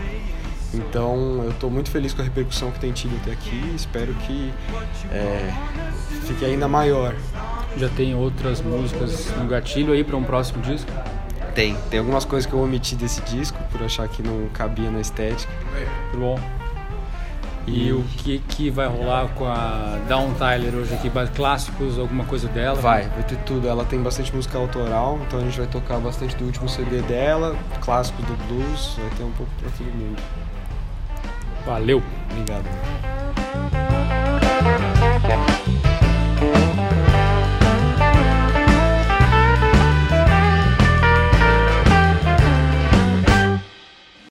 Então 0.73 1.43
eu 1.45 1.51
estou 1.51 1.71
muito 1.71 1.91
feliz 1.91 2.13
com 2.13 2.21
a 2.21 2.25
repercussão 2.25 2.71
que 2.71 2.79
tem 2.79 2.93
tido 2.93 3.17
até 3.17 3.33
aqui. 3.33 3.73
Espero 3.75 4.15
que 4.15 4.53
é, 5.11 5.53
fique 6.27 6.45
ainda 6.45 6.69
maior. 6.69 7.15
Já 7.77 7.89
tem 7.91 8.15
outras 8.15 8.61
músicas 8.61 9.31
no 9.37 9.47
gatilho 9.47 9.93
aí 9.93 10.03
para 10.03 10.17
um 10.17 10.25
próximo 10.25 10.63
disco? 10.63 10.91
Tem, 11.55 11.77
tem 11.91 11.99
algumas 11.99 12.25
coisas 12.25 12.49
que 12.49 12.55
eu 12.55 12.61
omiti 12.61 12.95
desse 12.95 13.21
disco 13.23 13.59
por 13.71 13.83
achar 13.83 14.09
que 14.09 14.23
não 14.23 14.49
cabia 14.53 14.91
na 14.91 15.01
estética. 15.01 15.53
Muito 16.13 16.19
bom. 16.19 16.41
E, 17.67 17.89
e 17.89 17.93
o 17.93 18.03
que, 18.19 18.39
que 18.39 18.71
vai 18.71 18.87
rolar 18.87 19.29
com 19.35 19.45
a 19.45 19.99
Down 20.09 20.35
Tyler 20.35 20.75
hoje 20.75 20.95
aqui? 20.95 21.11
Clássicos, 21.35 21.99
alguma 21.99 22.25
coisa 22.25 22.49
dela? 22.49 22.81
Vai, 22.81 23.09
vai 23.09 23.23
ter 23.23 23.37
tudo. 23.39 23.69
Ela 23.69 23.85
tem 23.85 24.01
bastante 24.01 24.35
música 24.35 24.57
autoral, 24.57 25.19
então 25.27 25.41
a 25.41 25.43
gente 25.43 25.59
vai 25.59 25.67
tocar 25.67 25.99
bastante 25.99 26.35
do 26.37 26.45
último 26.45 26.69
CD 26.69 27.03
dela, 27.03 27.57
clássicos 27.81 28.25
do 28.25 28.37
blues, 28.47 28.97
vai 28.99 29.11
ter 29.11 29.25
um 29.25 29.33
pouco 29.33 29.53
pra 29.61 29.71
todo 29.71 29.87
mundo. 29.87 30.23
Valeu. 31.67 32.03
Obrigado. 32.31 33.18